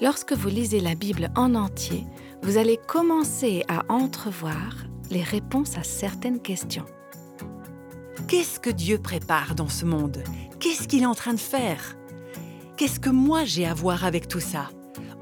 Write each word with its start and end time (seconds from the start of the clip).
Lorsque 0.00 0.32
vous 0.32 0.48
lisez 0.48 0.80
la 0.80 0.94
Bible 0.94 1.28
en 1.34 1.56
entier, 1.56 2.06
vous 2.42 2.56
allez 2.56 2.78
commencer 2.86 3.64
à 3.66 3.82
entrevoir 3.92 4.76
les 5.10 5.24
réponses 5.24 5.76
à 5.76 5.82
certaines 5.82 6.40
questions. 6.40 6.84
Qu'est-ce 8.28 8.60
que 8.60 8.70
Dieu 8.70 8.98
prépare 8.98 9.54
dans 9.56 9.68
ce 9.68 9.84
monde? 9.84 10.22
Qu'est-ce 10.60 10.86
qu'il 10.86 11.02
est 11.02 11.06
en 11.06 11.14
train 11.14 11.34
de 11.34 11.40
faire? 11.40 11.96
Qu'est-ce 12.76 13.00
que 13.00 13.10
moi 13.10 13.44
j'ai 13.44 13.66
à 13.66 13.74
voir 13.74 14.04
avec 14.04 14.28
tout 14.28 14.40
ça? 14.40 14.70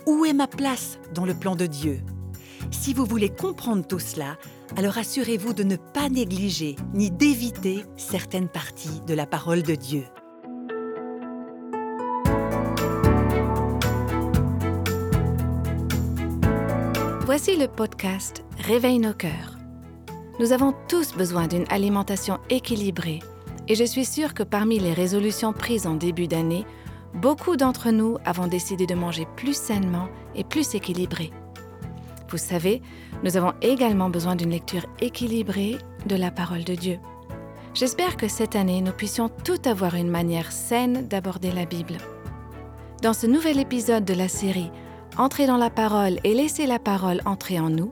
Où 0.06 0.26
est 0.26 0.34
ma 0.34 0.46
place 0.46 0.98
dans 1.14 1.24
le 1.24 1.34
plan 1.34 1.56
de 1.56 1.66
Dieu? 1.66 2.00
Si 2.70 2.92
vous 2.92 3.06
voulez 3.06 3.30
comprendre 3.30 3.86
tout 3.86 3.98
cela, 3.98 4.36
alors 4.76 4.98
assurez-vous 4.98 5.54
de 5.54 5.62
ne 5.62 5.76
pas 5.76 6.10
négliger 6.10 6.76
ni 6.92 7.10
d'éviter 7.10 7.84
certaines 7.96 8.48
parties 8.48 9.00
de 9.06 9.14
la 9.14 9.26
parole 9.26 9.62
de 9.62 9.74
Dieu. 9.74 10.04
Voici 17.38 17.58
le 17.58 17.68
podcast 17.68 18.44
Réveille 18.56 18.98
nos 18.98 19.12
cœurs. 19.12 19.58
Nous 20.40 20.52
avons 20.52 20.72
tous 20.88 21.12
besoin 21.12 21.46
d'une 21.46 21.66
alimentation 21.68 22.38
équilibrée 22.48 23.20
et 23.68 23.74
je 23.74 23.84
suis 23.84 24.06
sûre 24.06 24.32
que 24.32 24.42
parmi 24.42 24.78
les 24.78 24.94
résolutions 24.94 25.52
prises 25.52 25.86
en 25.86 25.96
début 25.96 26.28
d'année, 26.28 26.64
beaucoup 27.12 27.56
d'entre 27.56 27.90
nous 27.90 28.16
avons 28.24 28.46
décidé 28.46 28.86
de 28.86 28.94
manger 28.94 29.26
plus 29.36 29.54
sainement 29.54 30.08
et 30.34 30.44
plus 30.44 30.74
équilibré. 30.74 31.30
Vous 32.30 32.38
savez, 32.38 32.80
nous 33.22 33.36
avons 33.36 33.52
également 33.60 34.08
besoin 34.08 34.34
d'une 34.34 34.48
lecture 34.48 34.86
équilibrée 35.02 35.76
de 36.06 36.16
la 36.16 36.30
parole 36.30 36.64
de 36.64 36.74
Dieu. 36.74 36.98
J'espère 37.74 38.16
que 38.16 38.28
cette 38.28 38.56
année, 38.56 38.80
nous 38.80 38.92
puissions 38.92 39.28
tout 39.28 39.60
avoir 39.66 39.94
une 39.94 40.08
manière 40.08 40.52
saine 40.52 41.06
d'aborder 41.06 41.52
la 41.52 41.66
Bible. 41.66 41.98
Dans 43.02 43.12
ce 43.12 43.26
nouvel 43.26 43.60
épisode 43.60 44.06
de 44.06 44.14
la 44.14 44.28
série 44.28 44.70
Entrer 45.18 45.46
dans 45.46 45.56
la 45.56 45.70
parole 45.70 46.20
et 46.24 46.34
laisser 46.34 46.66
la 46.66 46.78
parole 46.78 47.22
entrer 47.24 47.58
en 47.58 47.70
nous, 47.70 47.90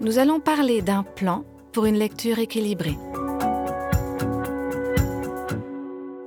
nous 0.00 0.18
allons 0.18 0.40
parler 0.40 0.82
d'un 0.82 1.04
plan 1.04 1.44
pour 1.72 1.86
une 1.86 1.94
lecture 1.94 2.40
équilibrée. 2.40 2.98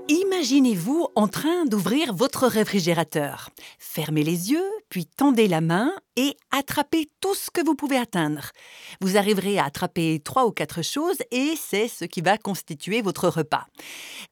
Imaginez-vous 0.07 1.07
en 1.15 1.27
train 1.27 1.65
d'ouvrir 1.65 2.13
votre 2.13 2.47
réfrigérateur. 2.47 3.49
Fermez 3.79 4.23
les 4.23 4.51
yeux, 4.51 4.71
puis 4.87 5.05
tendez 5.05 5.49
la 5.49 5.59
main 5.59 5.91
et 6.19 6.35
attrapez 6.51 7.09
tout 7.21 7.33
ce 7.33 7.49
que 7.49 7.65
vous 7.65 7.75
pouvez 7.75 7.95
atteindre. 7.95 8.51
Vous 8.99 9.15
arriverez 9.15 9.57
à 9.57 9.63
attraper 9.63 10.19
trois 10.21 10.45
ou 10.45 10.51
quatre 10.51 10.81
choses 10.81 11.15
et 11.31 11.53
c'est 11.57 11.87
ce 11.87 12.03
qui 12.03 12.19
va 12.19 12.37
constituer 12.37 13.01
votre 13.01 13.29
repas. 13.29 13.65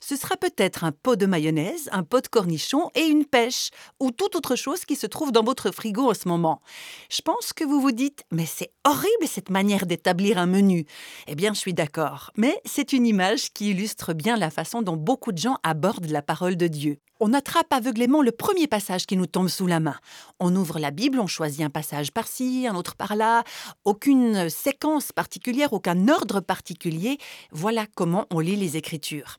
Ce 0.01 0.17
sera 0.17 0.35
peut-être 0.35 0.83
un 0.83 0.91
pot 0.91 1.15
de 1.15 1.25
mayonnaise, 1.25 1.87
un 1.93 2.03
pot 2.03 2.21
de 2.21 2.27
cornichon 2.27 2.89
et 2.93 3.05
une 3.05 3.23
pêche 3.23 3.69
ou 4.01 4.11
toute 4.11 4.35
autre 4.35 4.57
chose 4.57 4.83
qui 4.83 4.97
se 4.97 5.07
trouve 5.07 5.31
dans 5.31 5.45
votre 5.45 5.71
frigo 5.71 6.11
en 6.11 6.13
ce 6.13 6.27
moment. 6.27 6.61
Je 7.09 7.21
pense 7.21 7.53
que 7.53 7.63
vous 7.63 7.79
vous 7.79 7.93
dites 7.93 8.25
mais 8.31 8.45
c'est 8.45 8.73
horrible 8.85 9.25
cette 9.25 9.49
manière 9.49 9.85
d'établir 9.85 10.39
un 10.39 10.45
menu. 10.45 10.85
Eh 11.27 11.35
bien, 11.35 11.53
je 11.53 11.59
suis 11.59 11.73
d'accord, 11.73 12.31
mais 12.35 12.59
c'est 12.65 12.91
une 12.91 13.07
image 13.07 13.53
qui 13.53 13.69
illustre 13.69 14.13
bien 14.13 14.35
la 14.35 14.49
façon 14.49 14.81
dont 14.81 14.97
beaucoup 14.97 15.31
de 15.31 15.37
gens 15.37 15.57
abordent 15.63 16.09
la 16.09 16.21
parole 16.21 16.57
de 16.57 16.67
Dieu. 16.67 16.99
On 17.19 17.33
attrape 17.33 17.73
aveuglément 17.73 18.21
le 18.21 18.31
premier 18.31 18.67
passage 18.67 19.07
qui 19.07 19.17
nous 19.17 19.25
tombe 19.25 19.47
sous 19.47 19.65
la 19.65 19.79
main. 19.79 19.95
On 20.39 20.55
ouvre 20.55 20.77
la 20.77 20.91
Bible, 20.91 21.19
on 21.19 21.25
choisit 21.25 21.61
un 21.61 21.71
passage 21.71 22.11
par-ci, 22.11 22.67
un 22.69 22.75
autre 22.75 22.95
par-là, 22.95 23.43
aucune 23.85 24.49
séquence 24.49 25.11
particulière, 25.11 25.73
aucun 25.73 26.07
ordre 26.09 26.41
particulier. 26.41 27.17
Voilà 27.51 27.87
comment 27.95 28.27
on 28.29 28.39
lit 28.39 28.55
les 28.55 28.77
Écritures. 28.77 29.37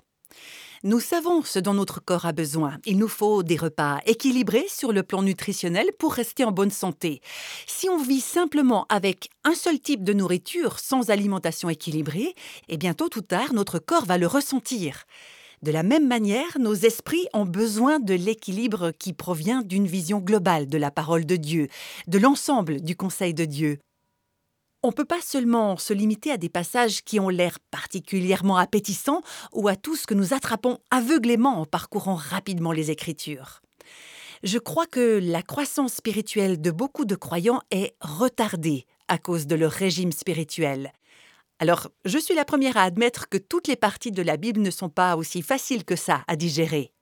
Nous 0.84 1.00
savons 1.00 1.42
ce 1.42 1.58
dont 1.58 1.74
notre 1.74 2.00
corps 2.00 2.26
a 2.26 2.32
besoin. 2.32 2.78
Il 2.84 2.98
nous 2.98 3.08
faut 3.08 3.42
des 3.42 3.56
repas 3.56 3.98
équilibrés 4.06 4.66
sur 4.68 4.92
le 4.92 5.02
plan 5.02 5.22
nutritionnel 5.22 5.88
pour 5.98 6.14
rester 6.14 6.44
en 6.44 6.52
bonne 6.52 6.70
santé. 6.70 7.20
Si 7.66 7.88
on 7.88 8.00
vit 8.00 8.20
simplement 8.20 8.86
avec 8.88 9.30
un 9.44 9.54
seul 9.54 9.80
type 9.80 10.04
de 10.04 10.12
nourriture 10.12 10.78
sans 10.78 11.10
alimentation 11.10 11.68
équilibrée, 11.68 12.34
eh 12.68 12.76
bien 12.76 12.94
tôt 12.94 13.10
ou 13.16 13.20
tard 13.20 13.54
notre 13.54 13.78
corps 13.78 14.04
va 14.04 14.18
le 14.18 14.26
ressentir. 14.28 15.04
De 15.62 15.72
la 15.72 15.82
même 15.82 16.06
manière, 16.06 16.58
nos 16.58 16.74
esprits 16.74 17.26
ont 17.34 17.44
besoin 17.44 17.98
de 17.98 18.14
l'équilibre 18.14 18.92
qui 18.92 19.12
provient 19.12 19.62
d'une 19.62 19.86
vision 19.86 20.18
globale 20.18 20.68
de 20.68 20.78
la 20.78 20.90
parole 20.90 21.26
de 21.26 21.36
Dieu, 21.36 21.68
de 22.06 22.18
l'ensemble 22.18 22.80
du 22.80 22.94
conseil 22.94 23.34
de 23.34 23.44
Dieu. 23.44 23.78
On 24.84 24.88
ne 24.88 24.92
peut 24.92 25.04
pas 25.04 25.20
seulement 25.20 25.76
se 25.76 25.92
limiter 25.92 26.30
à 26.30 26.36
des 26.36 26.48
passages 26.48 27.02
qui 27.02 27.18
ont 27.18 27.28
l'air 27.28 27.58
particulièrement 27.72 28.56
appétissants 28.56 29.22
ou 29.52 29.66
à 29.66 29.74
tout 29.74 29.96
ce 29.96 30.06
que 30.06 30.14
nous 30.14 30.32
attrapons 30.32 30.78
aveuglément 30.92 31.60
en 31.60 31.66
parcourant 31.66 32.14
rapidement 32.14 32.70
les 32.70 32.92
Écritures. 32.92 33.60
Je 34.44 34.58
crois 34.58 34.86
que 34.86 35.18
la 35.20 35.42
croissance 35.42 35.94
spirituelle 35.94 36.60
de 36.60 36.70
beaucoup 36.70 37.04
de 37.04 37.16
croyants 37.16 37.60
est 37.72 37.96
retardée 38.00 38.86
à 39.08 39.18
cause 39.18 39.48
de 39.48 39.56
leur 39.56 39.72
régime 39.72 40.12
spirituel. 40.12 40.92
Alors, 41.60 41.88
je 42.04 42.18
suis 42.18 42.34
la 42.34 42.44
première 42.44 42.76
à 42.76 42.84
admettre 42.84 43.28
que 43.28 43.38
toutes 43.38 43.66
les 43.66 43.76
parties 43.76 44.12
de 44.12 44.22
la 44.22 44.36
Bible 44.36 44.60
ne 44.60 44.70
sont 44.70 44.88
pas 44.88 45.16
aussi 45.16 45.42
faciles 45.42 45.84
que 45.84 45.96
ça 45.96 46.22
à 46.28 46.36
digérer. 46.36 46.92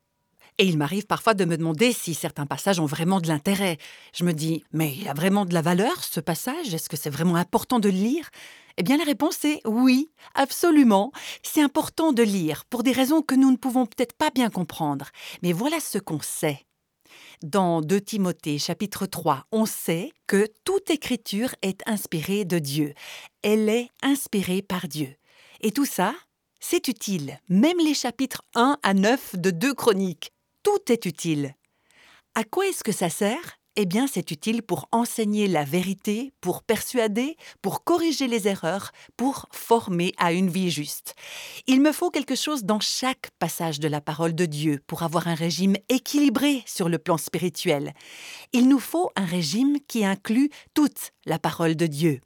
Et 0.58 0.64
il 0.64 0.78
m'arrive 0.78 1.06
parfois 1.06 1.34
de 1.34 1.44
me 1.44 1.58
demander 1.58 1.92
si 1.92 2.14
certains 2.14 2.46
passages 2.46 2.80
ont 2.80 2.86
vraiment 2.86 3.20
de 3.20 3.28
l'intérêt. 3.28 3.76
Je 4.14 4.24
me 4.24 4.32
dis, 4.32 4.64
mais 4.72 4.94
il 4.96 5.06
a 5.08 5.12
vraiment 5.12 5.44
de 5.44 5.52
la 5.52 5.60
valeur, 5.60 6.02
ce 6.02 6.20
passage? 6.20 6.72
Est-ce 6.72 6.88
que 6.88 6.96
c'est 6.96 7.10
vraiment 7.10 7.36
important 7.36 7.78
de 7.78 7.90
le 7.90 7.96
lire? 7.96 8.30
Eh 8.78 8.82
bien, 8.82 8.96
la 8.96 9.04
réponse 9.04 9.44
est 9.44 9.60
oui, 9.66 10.10
absolument. 10.34 11.12
C'est 11.42 11.62
important 11.62 12.12
de 12.12 12.22
lire, 12.22 12.64
pour 12.64 12.82
des 12.82 12.92
raisons 12.92 13.20
que 13.20 13.34
nous 13.34 13.50
ne 13.50 13.56
pouvons 13.56 13.84
peut-être 13.84 14.14
pas 14.14 14.30
bien 14.30 14.48
comprendre. 14.48 15.10
Mais 15.42 15.52
voilà 15.52 15.80
ce 15.80 15.98
qu'on 15.98 16.20
sait. 16.20 16.65
Dans 17.42 17.82
2 17.82 18.00
Timothée 18.00 18.58
chapitre 18.58 19.04
3, 19.04 19.44
on 19.52 19.66
sait 19.66 20.10
que 20.26 20.48
toute 20.64 20.88
écriture 20.90 21.54
est 21.60 21.86
inspirée 21.86 22.46
de 22.46 22.58
Dieu. 22.58 22.94
Elle 23.42 23.68
est 23.68 23.90
inspirée 24.02 24.62
par 24.62 24.88
Dieu. 24.88 25.14
Et 25.60 25.70
tout 25.70 25.84
ça, 25.84 26.14
c'est 26.60 26.88
utile. 26.88 27.38
Même 27.50 27.78
les 27.78 27.92
chapitres 27.92 28.42
1 28.54 28.78
à 28.82 28.94
9 28.94 29.36
de 29.36 29.50
2 29.50 29.74
Chroniques. 29.74 30.32
Tout 30.62 30.80
est 30.90 31.04
utile. 31.04 31.54
À 32.34 32.44
quoi 32.44 32.66
est-ce 32.66 32.82
que 32.82 32.92
ça 32.92 33.10
sert? 33.10 33.58
Eh 33.76 33.86
bien, 33.86 34.06
c'est 34.06 34.30
utile 34.30 34.62
pour 34.62 34.88
enseigner 34.90 35.46
la 35.46 35.64
vérité, 35.64 36.32
pour 36.40 36.62
persuader, 36.62 37.36
pour 37.62 37.84
corriger 37.84 38.26
les 38.26 38.48
erreurs, 38.48 38.90
pour 39.16 39.46
former 39.52 40.12
à 40.18 40.32
une 40.32 40.48
vie 40.48 40.70
juste. 40.70 41.14
Il 41.66 41.80
me 41.80 41.92
faut 41.92 42.10
quelque 42.10 42.34
chose 42.34 42.64
dans 42.64 42.80
chaque 42.80 43.30
passage 43.38 43.78
de 43.78 43.88
la 43.88 44.00
parole 44.00 44.34
de 44.34 44.46
Dieu 44.46 44.80
pour 44.86 45.02
avoir 45.02 45.28
un 45.28 45.34
régime 45.34 45.76
équilibré 45.88 46.62
sur 46.66 46.88
le 46.88 46.98
plan 46.98 47.18
spirituel. 47.18 47.92
Il 48.52 48.68
nous 48.68 48.80
faut 48.80 49.10
un 49.16 49.24
régime 49.24 49.78
qui 49.86 50.04
inclut 50.04 50.50
toute 50.74 51.12
la 51.26 51.38
parole 51.38 51.76
de 51.76 51.86
Dieu. 51.86 52.20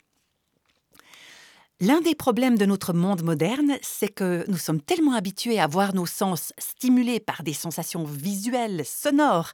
L'un 1.83 1.99
des 1.99 2.13
problèmes 2.13 2.59
de 2.59 2.67
notre 2.67 2.93
monde 2.93 3.23
moderne, 3.23 3.79
c'est 3.81 4.07
que 4.07 4.45
nous 4.47 4.59
sommes 4.59 4.79
tellement 4.79 5.13
habitués 5.13 5.59
à 5.59 5.65
voir 5.65 5.95
nos 5.95 6.05
sens 6.05 6.53
stimulés 6.59 7.19
par 7.19 7.41
des 7.41 7.53
sensations 7.53 8.03
visuelles, 8.03 8.83
sonores, 8.85 9.49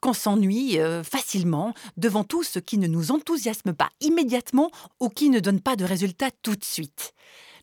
qu'on 0.00 0.14
s'ennuie 0.14 0.78
euh, 0.78 1.04
facilement 1.04 1.74
devant 1.98 2.24
tout 2.24 2.42
ce 2.42 2.60
qui 2.60 2.78
ne 2.78 2.86
nous 2.86 3.10
enthousiasme 3.10 3.74
pas 3.74 3.90
immédiatement 4.00 4.70
ou 5.00 5.10
qui 5.10 5.28
ne 5.28 5.38
donne 5.38 5.60
pas 5.60 5.76
de 5.76 5.84
résultats 5.84 6.30
tout 6.40 6.56
de 6.56 6.64
suite. 6.64 7.12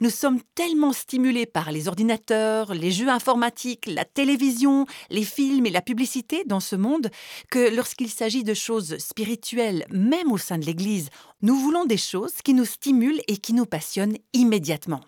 Nous 0.04 0.10
sommes 0.10 0.42
tellement 0.54 0.92
stimulés 0.92 1.46
par 1.46 1.72
les 1.72 1.88
ordinateurs, 1.88 2.74
les 2.74 2.92
jeux 2.92 3.08
informatiques, 3.08 3.86
la 3.86 4.04
télévision, 4.04 4.86
les 5.10 5.24
films 5.24 5.66
et 5.66 5.70
la 5.70 5.82
publicité 5.82 6.44
dans 6.44 6.60
ce 6.60 6.76
monde 6.76 7.10
que 7.50 7.74
lorsqu'il 7.74 8.10
s'agit 8.10 8.44
de 8.44 8.54
choses 8.54 8.98
spirituelles, 8.98 9.86
même 9.92 10.30
au 10.30 10.38
sein 10.38 10.58
de 10.58 10.66
l'Église, 10.66 11.08
nous 11.42 11.56
voulons 11.56 11.86
des 11.86 11.96
choses 11.96 12.34
qui 12.44 12.54
nous 12.54 12.66
stimulent 12.66 13.22
et 13.30 13.38
qui 13.38 13.54
nous 13.54 13.66
passionnent 13.66 14.18
immédiatement. 14.34 15.00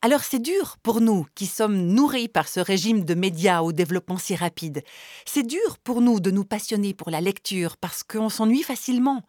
Alors 0.00 0.22
c'est 0.22 0.38
dur 0.38 0.76
pour 0.84 1.00
nous 1.00 1.26
qui 1.34 1.46
sommes 1.46 1.76
nourris 1.76 2.28
par 2.28 2.46
ce 2.46 2.60
régime 2.60 3.04
de 3.04 3.14
médias 3.14 3.62
au 3.62 3.72
développement 3.72 4.16
si 4.16 4.36
rapide. 4.36 4.84
C'est 5.26 5.42
dur 5.44 5.76
pour 5.82 6.00
nous 6.00 6.20
de 6.20 6.30
nous 6.30 6.44
passionner 6.44 6.94
pour 6.94 7.10
la 7.10 7.20
lecture 7.20 7.76
parce 7.76 8.04
qu'on 8.04 8.28
s'ennuie 8.28 8.62
facilement. 8.62 9.22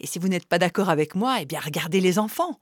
Et 0.00 0.08
si 0.08 0.18
vous 0.18 0.26
n'êtes 0.26 0.46
pas 0.46 0.58
d'accord 0.58 0.88
avec 0.88 1.14
moi, 1.14 1.36
eh 1.40 1.46
bien 1.46 1.60
regardez 1.60 2.00
les 2.00 2.18
enfants. 2.18 2.58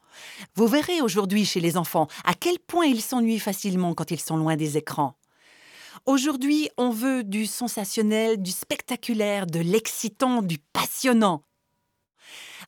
Vous 0.54 0.66
verrez 0.66 1.00
aujourd'hui 1.00 1.46
chez 1.46 1.60
les 1.60 1.78
enfants 1.78 2.08
à 2.26 2.34
quel 2.34 2.58
point 2.58 2.84
ils 2.84 3.00
s'ennuient 3.00 3.38
facilement 3.38 3.94
quand 3.94 4.10
ils 4.10 4.20
sont 4.20 4.36
loin 4.36 4.56
des 4.56 4.76
écrans. 4.76 5.16
Aujourd'hui, 6.04 6.68
on 6.76 6.90
veut 6.90 7.24
du 7.24 7.46
sensationnel, 7.46 8.42
du 8.42 8.50
spectaculaire, 8.50 9.46
de 9.46 9.60
l'excitant, 9.60 10.42
du 10.42 10.58
passionnant. 10.58 11.42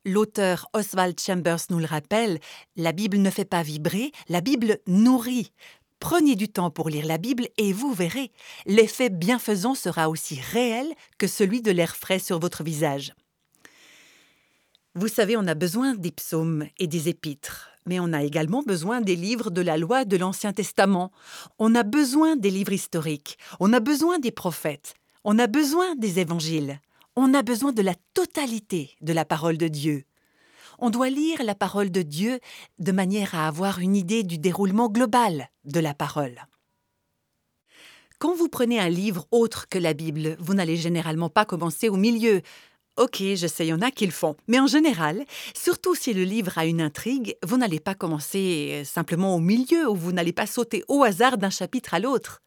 L'auteur 0.09 0.71
Oswald 0.73 1.21
Chambers 1.21 1.61
nous 1.69 1.81
le 1.81 1.85
rappelle, 1.85 2.41
la 2.77 2.93
Bible 2.93 3.19
ne 3.19 3.29
fait 3.29 3.45
pas 3.45 3.63
vibrer, 3.63 4.11
la 4.31 4.41
Bible 4.41 4.79
nourrit. 4.87 5.53
Prenez 6.01 6.35
du 6.35 6.49
temps 6.49 6.71
pour 6.71 6.89
lire 6.89 7.05
la 7.05 7.19
Bible 7.19 7.47
et 7.59 7.75
vous 7.75 7.93
verrez, 7.93 8.33
l'effet 8.65 9.11
bienfaisant 9.11 9.75
sera 9.75 10.09
aussi 10.09 10.41
réel 10.41 10.87
que 11.19 11.27
celui 11.27 11.61
de 11.61 11.71
l'air 11.71 11.95
frais 11.95 12.21
sur 12.21 12.39
votre 12.39 12.65
visage. 12.65 13.13
Vous 14.95 15.09
savez, 15.09 15.37
on 15.37 15.47
a 15.47 15.55
besoin 15.55 15.95
des 15.95 16.11
psaumes 16.11 16.65
et 16.79 16.87
des 16.87 17.11
épîtres, 17.11 17.69
mais 17.85 18.01
on 18.01 18.15
a 18.15 18.23
également 18.23 18.63
besoin 18.63 19.03
des 19.03 19.15
livres 19.15 19.51
de 19.51 19.61
la 19.61 19.77
loi 19.77 20.07
de 20.07 20.17
l'Ancien 20.17 20.55
Testament. 20.55 21.13
On 21.59 21.75
a 21.75 21.83
besoin 21.83 22.35
des 22.35 22.51
livres 22.51 22.73
historiques. 22.73 23.37
On 23.61 23.75
a 23.75 23.81
besoin 23.81 24.19
des 24.19 24.33
prophètes. 24.33 24.95
On 25.23 25.39
a 25.39 25.49
besoin 25.49 25.97
des 25.97 26.19
évangiles. 26.19 26.81
On 27.21 27.35
a 27.35 27.43
besoin 27.43 27.73
de 27.73 27.83
la 27.83 27.97
totalité 28.15 28.95
de 29.01 29.13
la 29.13 29.25
parole 29.25 29.59
de 29.59 29.67
Dieu. 29.67 30.05
On 30.79 30.89
doit 30.89 31.11
lire 31.11 31.43
la 31.43 31.57
parole 31.57 31.91
de 31.91 32.03
Dieu 32.03 32.39
de 32.79 32.93
manière 32.93 33.35
à 33.35 33.49
avoir 33.49 33.81
une 33.81 33.97
idée 33.97 34.23
du 34.23 34.39
déroulement 34.39 34.89
global 34.89 35.51
de 35.65 35.81
la 35.81 35.95
parole. 35.95 36.47
Quand 38.21 38.37
vous 38.37 38.49
prenez 38.49 38.79
un 38.79 38.89
livre 38.89 39.27
autre 39.33 39.69
que 39.69 39.81
la 39.81 39.95
Bible, 39.95 40.37
vous 40.39 40.55
n'allez 40.55 40.77
généralement 40.77 41.29
pas 41.29 41.45
commencer 41.45 41.89
au 41.89 41.97
milieu. 41.97 42.41
Ok, 42.97 43.17
je 43.19 43.49
sais, 43.49 43.67
il 43.67 43.71
y 43.71 43.75
en 43.75 43.83
a 43.83 43.91
qui 43.91 44.07
le 44.07 44.13
font. 44.13 44.37
Mais 44.47 44.61
en 44.61 44.69
général, 44.69 45.25
surtout 45.57 45.97
si 45.97 46.15
le 46.15 46.23
livre 46.23 46.57
a 46.57 46.67
une 46.67 46.81
intrigue, 46.81 47.37
vous 47.45 47.57
n'allez 47.57 47.81
pas 47.81 47.97
commencer 47.97 48.75
euh, 48.75 48.85
simplement 48.85 49.35
au 49.35 49.41
milieu 49.41 49.91
ou 49.91 49.97
vous 49.97 50.13
n'allez 50.13 50.33
pas 50.33 50.47
sauter 50.47 50.85
au 50.87 51.03
hasard 51.03 51.37
d'un 51.37 51.51
chapitre 51.51 51.95
à 51.95 51.99
l'autre. 51.99 52.43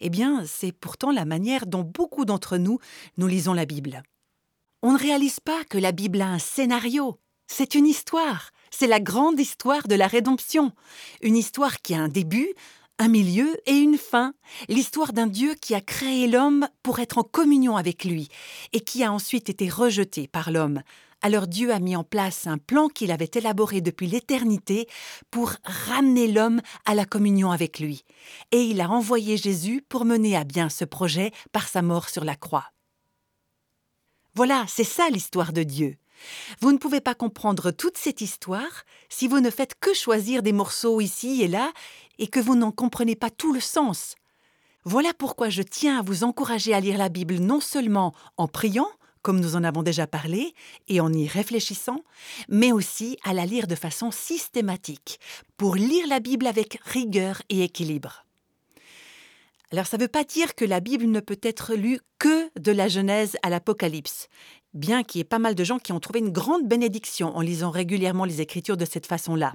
Eh 0.00 0.10
bien, 0.10 0.44
c'est 0.46 0.72
pourtant 0.72 1.10
la 1.10 1.24
manière 1.24 1.66
dont 1.66 1.82
beaucoup 1.82 2.24
d'entre 2.24 2.56
nous 2.56 2.78
nous 3.16 3.26
lisons 3.26 3.52
la 3.52 3.66
Bible. 3.66 4.02
On 4.82 4.92
ne 4.92 4.98
réalise 4.98 5.40
pas 5.40 5.64
que 5.64 5.78
la 5.78 5.92
Bible 5.92 6.22
a 6.22 6.28
un 6.28 6.38
scénario. 6.38 7.18
C'est 7.46 7.74
une 7.74 7.86
histoire. 7.86 8.50
C'est 8.70 8.86
la 8.86 9.00
grande 9.00 9.38
histoire 9.38 9.86
de 9.88 9.94
la 9.94 10.06
rédemption. 10.06 10.72
Une 11.20 11.36
histoire 11.36 11.82
qui 11.82 11.94
a 11.94 12.00
un 12.00 12.08
début, 12.08 12.48
un 12.98 13.08
milieu 13.08 13.56
et 13.66 13.76
une 13.76 13.98
fin, 13.98 14.34
l'histoire 14.68 15.12
d'un 15.12 15.26
Dieu 15.26 15.54
qui 15.60 15.74
a 15.74 15.80
créé 15.80 16.28
l'homme 16.28 16.68
pour 16.82 17.00
être 17.00 17.18
en 17.18 17.22
communion 17.22 17.76
avec 17.76 18.04
lui 18.04 18.28
et 18.72 18.80
qui 18.80 19.02
a 19.02 19.12
ensuite 19.12 19.50
été 19.50 19.68
rejeté 19.68 20.28
par 20.28 20.50
l'homme. 20.50 20.82
Alors 21.22 21.46
Dieu 21.46 21.72
a 21.72 21.80
mis 21.80 21.96
en 21.96 22.04
place 22.04 22.46
un 22.46 22.56
plan 22.56 22.88
qu'il 22.88 23.10
avait 23.10 23.30
élaboré 23.34 23.80
depuis 23.80 24.06
l'éternité 24.06 24.88
pour 25.30 25.52
ramener 25.64 26.28
l'homme 26.28 26.62
à 26.86 26.94
la 26.94 27.04
communion 27.04 27.50
avec 27.50 27.78
lui. 27.78 28.04
Et 28.52 28.62
il 28.62 28.80
a 28.80 28.88
envoyé 28.88 29.36
Jésus 29.36 29.84
pour 29.88 30.04
mener 30.04 30.36
à 30.36 30.44
bien 30.44 30.70
ce 30.70 30.84
projet 30.84 31.30
par 31.52 31.68
sa 31.68 31.82
mort 31.82 32.08
sur 32.08 32.24
la 32.24 32.36
croix. 32.36 32.72
Voilà, 34.34 34.64
c'est 34.66 34.84
ça 34.84 35.10
l'histoire 35.10 35.52
de 35.52 35.62
Dieu. 35.62 35.96
Vous 36.60 36.72
ne 36.72 36.78
pouvez 36.78 37.00
pas 37.00 37.14
comprendre 37.14 37.70
toute 37.70 37.98
cette 37.98 38.20
histoire 38.20 38.84
si 39.08 39.28
vous 39.28 39.40
ne 39.40 39.50
faites 39.50 39.74
que 39.78 39.92
choisir 39.94 40.42
des 40.42 40.52
morceaux 40.52 41.00
ici 41.00 41.42
et 41.42 41.48
là 41.48 41.72
et 42.18 42.28
que 42.28 42.40
vous 42.40 42.54
n'en 42.54 42.72
comprenez 42.72 43.16
pas 43.16 43.30
tout 43.30 43.52
le 43.52 43.60
sens. 43.60 44.14
Voilà 44.84 45.12
pourquoi 45.12 45.50
je 45.50 45.62
tiens 45.62 45.98
à 45.98 46.02
vous 46.02 46.24
encourager 46.24 46.72
à 46.72 46.80
lire 46.80 46.96
la 46.96 47.10
Bible 47.10 47.34
non 47.34 47.60
seulement 47.60 48.14
en 48.36 48.48
priant, 48.48 48.88
comme 49.22 49.40
nous 49.40 49.56
en 49.56 49.64
avons 49.64 49.82
déjà 49.82 50.06
parlé, 50.06 50.54
et 50.88 51.00
en 51.00 51.12
y 51.12 51.26
réfléchissant, 51.26 52.02
mais 52.48 52.72
aussi 52.72 53.18
à 53.24 53.32
la 53.32 53.46
lire 53.46 53.66
de 53.66 53.74
façon 53.74 54.10
systématique, 54.10 55.20
pour 55.56 55.74
lire 55.74 56.06
la 56.08 56.20
Bible 56.20 56.46
avec 56.46 56.78
rigueur 56.84 57.42
et 57.48 57.62
équilibre. 57.62 58.24
Alors 59.72 59.86
ça 59.86 59.96
ne 59.96 60.02
veut 60.02 60.08
pas 60.08 60.24
dire 60.24 60.54
que 60.54 60.64
la 60.64 60.80
Bible 60.80 61.06
ne 61.06 61.20
peut 61.20 61.38
être 61.42 61.74
lue 61.74 62.00
que 62.18 62.50
de 62.58 62.72
la 62.72 62.88
Genèse 62.88 63.36
à 63.42 63.50
l'Apocalypse, 63.50 64.28
bien 64.74 65.04
qu'il 65.04 65.20
y 65.20 65.22
ait 65.22 65.24
pas 65.24 65.38
mal 65.38 65.54
de 65.54 65.64
gens 65.64 65.78
qui 65.78 65.92
ont 65.92 66.00
trouvé 66.00 66.18
une 66.18 66.32
grande 66.32 66.66
bénédiction 66.66 67.36
en 67.36 67.40
lisant 67.40 67.70
régulièrement 67.70 68.24
les 68.24 68.40
Écritures 68.40 68.76
de 68.76 68.84
cette 68.84 69.06
façon-là. 69.06 69.54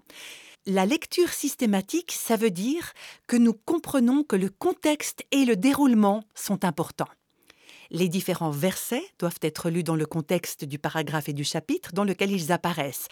La 0.66 0.86
lecture 0.86 1.30
systématique, 1.30 2.12
ça 2.12 2.38
veut 2.38 2.50
dire 2.50 2.94
que 3.28 3.36
nous 3.36 3.54
comprenons 3.54 4.24
que 4.24 4.36
le 4.36 4.50
contexte 4.50 5.24
et 5.32 5.46
le 5.46 5.56
déroulement 5.56 6.24
sont 6.34 6.66
importants. 6.66 7.10
Les 7.92 8.10
différents 8.10 8.52
versets 8.52 9.06
doivent 9.20 9.40
être 9.42 9.70
lus 9.70 9.84
dans 9.84 9.96
le 9.96 10.06
contexte 10.06 10.66
du 10.66 10.80
paragraphe 10.80 11.30
et 11.30 11.34
du 11.34 11.44
chapitre 11.44 11.92
dans 11.94 12.04
lequel 12.04 12.32
ils 12.32 12.52
apparaissent. 12.52 13.08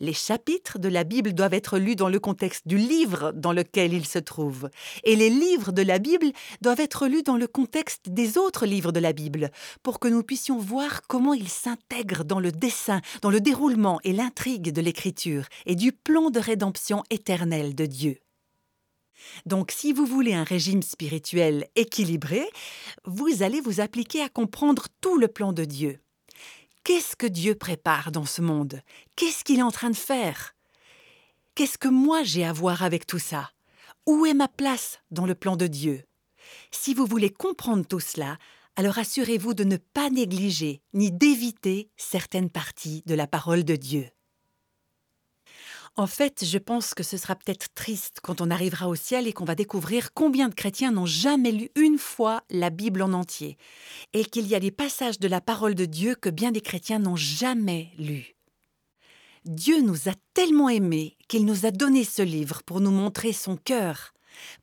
Les 0.00 0.12
chapitres 0.12 0.78
de 0.78 0.88
la 0.88 1.04
Bible 1.04 1.32
doivent 1.32 1.54
être 1.54 1.78
lus 1.78 1.96
dans 1.96 2.08
le 2.08 2.20
contexte 2.20 2.66
du 2.66 2.76
livre 2.76 3.32
dans 3.32 3.52
lequel 3.52 3.92
ils 3.92 4.06
se 4.06 4.18
trouvent. 4.18 4.70
Et 5.04 5.16
les 5.16 5.30
livres 5.30 5.72
de 5.72 5.82
la 5.82 5.98
Bible 5.98 6.32
doivent 6.60 6.80
être 6.80 7.06
lus 7.06 7.22
dans 7.22 7.36
le 7.36 7.46
contexte 7.46 8.08
des 8.08 8.38
autres 8.38 8.66
livres 8.66 8.92
de 8.92 9.00
la 9.00 9.12
Bible, 9.12 9.50
pour 9.82 9.98
que 9.98 10.08
nous 10.08 10.22
puissions 10.22 10.58
voir 10.58 11.02
comment 11.08 11.34
ils 11.34 11.48
s'intègrent 11.48 12.24
dans 12.24 12.40
le 12.40 12.52
dessin, 12.52 13.00
dans 13.22 13.30
le 13.30 13.40
déroulement 13.40 14.00
et 14.04 14.12
l'intrigue 14.12 14.72
de 14.72 14.80
l'Écriture 14.80 15.46
et 15.66 15.74
du 15.74 15.92
plan 15.92 16.30
de 16.30 16.40
rédemption 16.40 17.02
éternel 17.10 17.74
de 17.74 17.86
Dieu. 17.86 18.18
Donc 19.46 19.70
si 19.70 19.92
vous 19.92 20.06
voulez 20.06 20.34
un 20.34 20.44
régime 20.44 20.82
spirituel 20.82 21.68
équilibré, 21.76 22.48
vous 23.04 23.42
allez 23.42 23.60
vous 23.60 23.80
appliquer 23.80 24.22
à 24.22 24.28
comprendre 24.28 24.86
tout 25.00 25.18
le 25.18 25.28
plan 25.28 25.52
de 25.52 25.64
Dieu. 25.64 26.00
Qu'est-ce 26.84 27.16
que 27.16 27.26
Dieu 27.26 27.54
prépare 27.54 28.12
dans 28.12 28.24
ce 28.24 28.40
monde? 28.40 28.80
Qu'est-ce 29.16 29.44
qu'il 29.44 29.58
est 29.58 29.62
en 29.62 29.70
train 29.70 29.90
de 29.90 29.96
faire? 29.96 30.54
Qu'est-ce 31.54 31.78
que 31.78 31.88
moi 31.88 32.22
j'ai 32.22 32.44
à 32.44 32.52
voir 32.52 32.82
avec 32.82 33.06
tout 33.06 33.18
ça? 33.18 33.50
Où 34.06 34.24
est 34.24 34.34
ma 34.34 34.48
place 34.48 35.00
dans 35.10 35.26
le 35.26 35.34
plan 35.34 35.56
de 35.56 35.66
Dieu? 35.66 36.04
Si 36.70 36.94
vous 36.94 37.04
voulez 37.04 37.30
comprendre 37.30 37.84
tout 37.86 38.00
cela, 38.00 38.38
alors 38.76 38.98
assurez-vous 38.98 39.54
de 39.54 39.64
ne 39.64 39.76
pas 39.76 40.08
négliger 40.08 40.82
ni 40.94 41.10
d'éviter 41.10 41.90
certaines 41.96 42.48
parties 42.48 43.02
de 43.06 43.14
la 43.14 43.26
parole 43.26 43.64
de 43.64 43.76
Dieu. 43.76 44.08
En 45.98 46.06
fait, 46.06 46.44
je 46.44 46.58
pense 46.58 46.94
que 46.94 47.02
ce 47.02 47.16
sera 47.16 47.34
peut-être 47.34 47.74
triste 47.74 48.20
quand 48.22 48.40
on 48.40 48.52
arrivera 48.52 48.88
au 48.88 48.94
ciel 48.94 49.26
et 49.26 49.32
qu'on 49.32 49.44
va 49.44 49.56
découvrir 49.56 50.14
combien 50.14 50.48
de 50.48 50.54
chrétiens 50.54 50.92
n'ont 50.92 51.06
jamais 51.06 51.50
lu 51.50 51.70
une 51.74 51.98
fois 51.98 52.44
la 52.50 52.70
Bible 52.70 53.02
en 53.02 53.12
entier, 53.12 53.58
et 54.12 54.24
qu'il 54.24 54.46
y 54.46 54.54
a 54.54 54.60
des 54.60 54.70
passages 54.70 55.18
de 55.18 55.26
la 55.26 55.40
parole 55.40 55.74
de 55.74 55.86
Dieu 55.86 56.14
que 56.14 56.30
bien 56.30 56.52
des 56.52 56.60
chrétiens 56.60 57.00
n'ont 57.00 57.16
jamais 57.16 57.90
lus. 57.98 58.36
Dieu 59.44 59.80
nous 59.80 60.08
a 60.08 60.12
tellement 60.34 60.68
aimés 60.68 61.16
qu'il 61.26 61.44
nous 61.44 61.66
a 61.66 61.72
donné 61.72 62.04
ce 62.04 62.22
livre 62.22 62.62
pour 62.62 62.80
nous 62.80 62.92
montrer 62.92 63.32
son 63.32 63.56
cœur, 63.56 64.14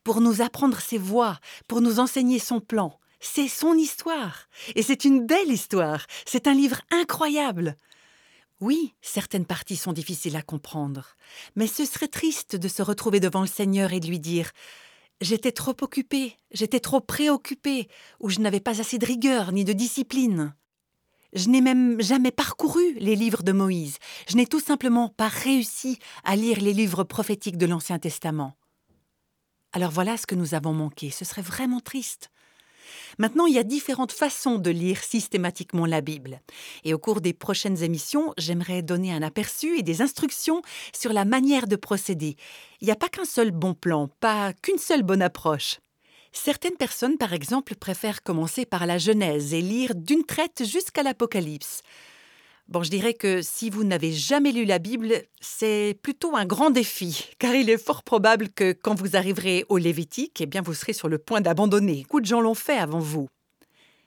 pour 0.06 0.22
nous 0.22 0.42
apprendre 0.42 0.80
ses 0.80 0.98
voies, 0.98 1.38
pour 1.68 1.82
nous 1.82 2.00
enseigner 2.00 2.40
son 2.40 2.62
plan. 2.62 2.98
C'est 3.20 3.50
son 3.50 3.74
histoire, 3.74 4.48
et 4.76 4.84
c'est 4.84 5.04
une 5.04 5.26
belle 5.26 5.52
histoire, 5.52 6.06
c'est 6.26 6.48
un 6.48 6.54
livre 6.54 6.80
incroyable. 6.92 7.76
Oui, 8.62 8.94
certaines 9.02 9.46
parties 9.46 9.76
sont 9.76 9.92
difficiles 9.92 10.38
à 10.38 10.42
comprendre, 10.42 11.16
mais 11.56 11.68
ce 11.68 11.84
serait 11.86 12.08
triste 12.08 12.56
de 12.56 12.68
se 12.70 12.82
retrouver 12.82 13.20
devant 13.20 13.42
le 13.42 13.48
Seigneur 13.48 13.92
et 13.92 14.00
de 14.00 14.08
lui 14.08 14.20
dire 14.20 14.52
J'étais 15.22 15.52
trop 15.52 15.76
occupé, 15.82 16.38
j'étais 16.52 16.80
trop 16.80 17.02
préoccupé, 17.02 17.90
ou 18.20 18.30
je 18.30 18.40
n'avais 18.40 18.60
pas 18.60 18.80
assez 18.80 18.98
de 18.98 19.06
rigueur 19.06 19.52
ni 19.52 19.66
de 19.66 19.74
discipline. 19.74 20.54
Je 21.34 21.50
n'ai 21.50 21.60
même 21.60 22.02
jamais 22.02 22.32
parcouru 22.32 22.94
les 22.94 23.16
livres 23.16 23.44
de 23.44 23.52
Moïse, 23.52 23.98
je 24.30 24.38
n'ai 24.38 24.46
tout 24.46 24.62
simplement 24.62 25.10
pas 25.10 25.28
réussi 25.28 26.00
à 26.24 26.38
lire 26.38 26.62
les 26.62 26.74
livres 26.74 27.04
prophétiques 27.04 27.58
de 27.58 27.66
l'Ancien 27.66 28.00
Testament. 28.00 28.56
Alors 29.74 29.92
voilà 29.92 30.16
ce 30.16 30.26
que 30.26 30.36
nous 30.36 30.54
avons 30.54 30.74
manqué, 30.74 31.10
ce 31.10 31.26
serait 31.26 31.42
vraiment 31.42 31.82
triste. 31.82 32.30
Maintenant, 33.18 33.46
il 33.46 33.54
y 33.54 33.60
a 33.60 33.64
différentes 33.64 34.12
façons 34.12 34.58
de 34.58 34.70
lire 34.70 35.04
systématiquement 35.04 35.86
la 35.86 36.02
Bible. 36.02 36.42
Et 36.84 36.94
au 36.94 37.00
cours 37.00 37.22
des 37.22 37.34
prochaines 37.34 37.84
émissions, 37.84 38.34
j'aimerais 38.38 38.82
donner 38.82 39.14
un 39.14 39.22
aperçu 39.22 39.78
et 39.78 39.84
des 39.84 40.02
instructions 40.02 40.62
sur 40.94 41.14
la 41.14 41.26
manière 41.26 41.68
de 41.68 41.76
procéder. 41.76 42.36
Il 42.82 42.86
n'y 42.86 42.92
a 42.92 42.96
pas 42.96 43.10
qu'un 43.10 43.26
seul 43.26 43.52
bon 43.52 43.74
plan, 43.74 44.10
pas 44.20 44.54
qu'une 44.54 44.78
seule 44.78 45.04
bonne 45.04 45.22
approche. 45.22 45.80
Certaines 46.32 46.76
personnes, 46.76 47.18
par 47.18 47.34
exemple, 47.34 47.76
préfèrent 47.76 48.22
commencer 48.22 48.66
par 48.66 48.86
la 48.86 48.98
Genèse 48.98 49.54
et 49.54 49.62
lire 49.62 49.96
d'une 49.96 50.26
traite 50.26 50.64
jusqu'à 50.66 51.02
l'Apocalypse. 51.02 51.82
Bon, 52.68 52.82
je 52.82 52.90
dirais 52.90 53.14
que 53.14 53.44
si 53.44 53.70
vous 53.70 53.84
n'avez 53.84 54.12
jamais 54.12 54.52
lu 54.52 54.66
la 54.66 54.80
Bible, 54.80 55.22
c'est 55.40 56.00
plutôt 56.02 56.36
un 56.36 56.46
grand 56.46 56.72
défi, 56.72 57.30
car 57.40 57.54
il 57.54 57.70
est 57.70 57.78
fort 57.78 58.02
probable 58.02 58.50
que 58.50 58.74
quand 58.74 58.96
vous 58.96 59.16
arriverez 59.16 59.66
au 59.70 59.78
Lévitique, 59.78 60.42
eh 60.42 60.48
bien 60.48 60.64
vous 60.64 60.74
serez 60.74 60.94
sur 60.94 61.08
le 61.08 61.20
point 61.20 61.42
d'abandonner. 61.42 62.02
Beaucoup 62.02 62.22
de 62.22 62.26
gens 62.26 62.42
l'ont 62.42 62.56
fait 62.56 62.78
avant 62.78 63.00
vous. 63.00 63.28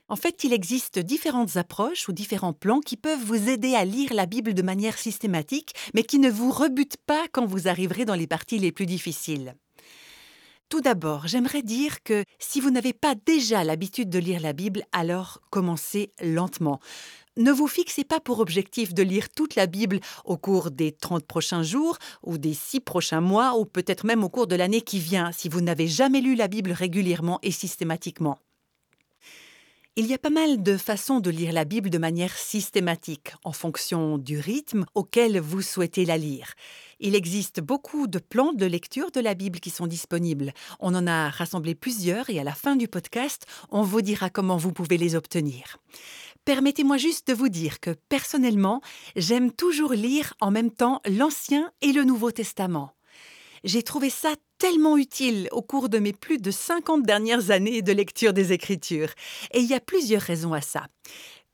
En 0.09 0.17
fait, 0.17 0.43
il 0.43 0.53
existe 0.53 0.99
différentes 0.99 1.57
approches 1.57 2.09
ou 2.09 2.13
différents 2.13 2.55
plans 2.55 2.81
qui 2.81 2.97
peuvent 2.97 3.23
vous 3.23 3.49
aider 3.49 3.75
à 3.75 3.85
lire 3.85 4.13
la 4.13 4.27
Bible 4.27 4.55
de 4.55 4.63
manière 4.63 4.99
systématique, 4.99 5.75
mais 5.95 6.03
qui 6.03 6.19
ne 6.19 6.31
vous 6.31 6.51
rebutent 6.51 6.97
pas 7.07 7.27
quand 7.31 7.47
vous 7.47 7.69
arriverez 7.69 8.07
dans 8.07 8.15
les 8.15 8.27
parties 8.27 8.59
les 8.59 8.73
plus 8.73 8.87
difficiles. 8.87 9.55
Tout 10.69 10.83
d'abord, 10.83 11.27
j'aimerais 11.27 11.63
dire 11.63 12.03
que 12.03 12.25
si 12.39 12.61
vous 12.61 12.71
n'avez 12.71 12.93
pas 12.93 13.15
déjà 13.15 13.65
l'habitude 13.65 14.11
de 14.11 14.19
lire 14.19 14.41
la 14.41 14.53
Bible, 14.53 14.83
alors 14.93 15.41
commencez 15.51 16.13
lentement 16.23 16.81
ne 17.39 17.53
vous 17.53 17.69
fixez 17.69 18.03
pas 18.03 18.19
pour 18.19 18.41
objectif 18.41 18.93
de 18.93 19.03
lire 19.05 19.29
toute 19.29 19.55
la 19.55 19.67
Bible 19.67 20.01
au 20.25 20.37
cours 20.37 20.73
des 20.73 20.91
30 20.91 21.25
prochains 21.25 21.63
jours 21.63 21.97
ou 22.25 22.37
des 22.37 22.53
6 22.53 22.81
prochains 22.81 23.21
mois 23.21 23.57
ou 23.57 23.65
peut-être 23.65 24.05
même 24.05 24.25
au 24.25 24.29
cours 24.29 24.49
de 24.49 24.57
l'année 24.57 24.81
qui 24.81 24.99
vient 24.99 25.31
si 25.31 25.49
vous 25.49 25.61
n'avez 25.61 25.87
jamais 25.87 26.21
lu 26.21 26.35
la 26.35 26.49
Bible 26.49 26.73
régulièrement 26.73 27.39
et 27.45 27.53
systématiquement. 27.53 28.39
Il 29.95 30.07
y 30.07 30.15
a 30.15 30.19
pas 30.19 30.31
mal 30.31 30.63
de 30.63 30.77
façons 30.77 31.21
de 31.21 31.31
lire 31.31 31.53
la 31.53 31.65
Bible 31.65 31.91
de 31.91 31.99
manière 31.99 32.37
systématique, 32.37 33.33
en 33.45 33.53
fonction 33.53 34.19
du 34.19 34.39
rythme 34.39 34.85
auquel 34.95 35.41
vous 35.41 35.63
souhaitez 35.63 36.05
la 36.05 36.19
lire. 36.19 36.55
Il 37.01 37.15
existe 37.15 37.61
beaucoup 37.61 38.09
de 38.09 38.19
plans 38.19 38.53
de 38.53 38.67
lecture 38.67 39.13
de 39.13 39.21
la 39.21 39.35
Bible 39.35 39.61
qui 39.61 39.71
sont 39.71 39.87
disponibles. 39.87 40.53
On 40.81 40.95
en 40.97 41.07
a 41.07 41.31
rassemblé 41.31 41.77
plusieurs 41.77 42.29
et 42.29 42.41
à 42.41 42.45
la 42.45 42.55
fin 42.55 42.75
du 42.75 42.89
podcast, 42.89 43.47
on 43.71 43.83
vous 43.83 44.03
dira 44.03 44.31
comment 44.31 44.57
vous 44.57 44.73
pouvez 44.73 44.99
les 44.99 45.15
obtenir. 45.15 45.77
Permettez-moi 46.45 46.97
juste 46.97 47.29
de 47.29 47.35
vous 47.35 47.49
dire 47.49 47.79
que 47.79 47.91
personnellement, 48.09 48.81
j'aime 49.15 49.53
toujours 49.53 49.93
lire 49.93 50.35
en 50.41 50.51
même 50.51 50.73
temps 50.73 51.01
l'Ancien 51.07 51.71
et 51.83 51.93
le 51.93 52.03
Nouveau 52.03 52.33
Testament. 52.33 52.93
J'ai 53.63 53.83
trouvé 53.83 54.11
ça 54.11 54.35
tellement 54.59 54.97
utile 54.97 55.49
au 55.53 55.63
cours 55.63 55.89
de 55.89 55.99
mes 55.99 56.13
plus 56.13 56.39
de 56.39 56.51
50 56.51 57.05
dernières 57.05 57.51
années 57.51 57.83
de 57.83 57.93
lecture 57.93 58.33
des 58.33 58.53
Écritures. 58.53 59.11
Et 59.53 59.61
il 59.61 59.67
y 59.67 59.75
a 59.75 59.81
plusieurs 59.81 60.23
raisons 60.23 60.53
à 60.53 60.61
ça. 60.61 60.87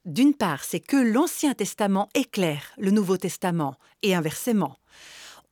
D'une 0.05 0.33
part, 0.33 0.63
c'est 0.63 0.79
que 0.79 0.97
l'Ancien 0.97 1.53
Testament 1.53 2.09
éclaire 2.13 2.73
le 2.77 2.91
Nouveau 2.91 3.17
Testament, 3.17 3.75
et 4.01 4.13
inversement 4.13 4.77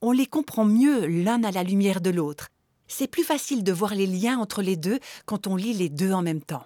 on 0.03 0.11
les 0.11 0.25
comprend 0.25 0.65
mieux 0.65 1.05
l'un 1.07 1.43
à 1.45 1.51
la 1.51 1.63
lumière 1.63 2.01
de 2.01 2.09
l'autre. 2.09 2.49
C'est 2.87 3.07
plus 3.07 3.23
facile 3.23 3.63
de 3.63 3.71
voir 3.71 3.95
les 3.95 4.05
liens 4.05 4.37
entre 4.37 4.61
les 4.61 4.75
deux 4.75 4.99
quand 5.25 5.47
on 5.47 5.55
lit 5.55 5.73
les 5.73 5.87
deux 5.87 6.11
en 6.11 6.21
même 6.21 6.41
temps. 6.41 6.65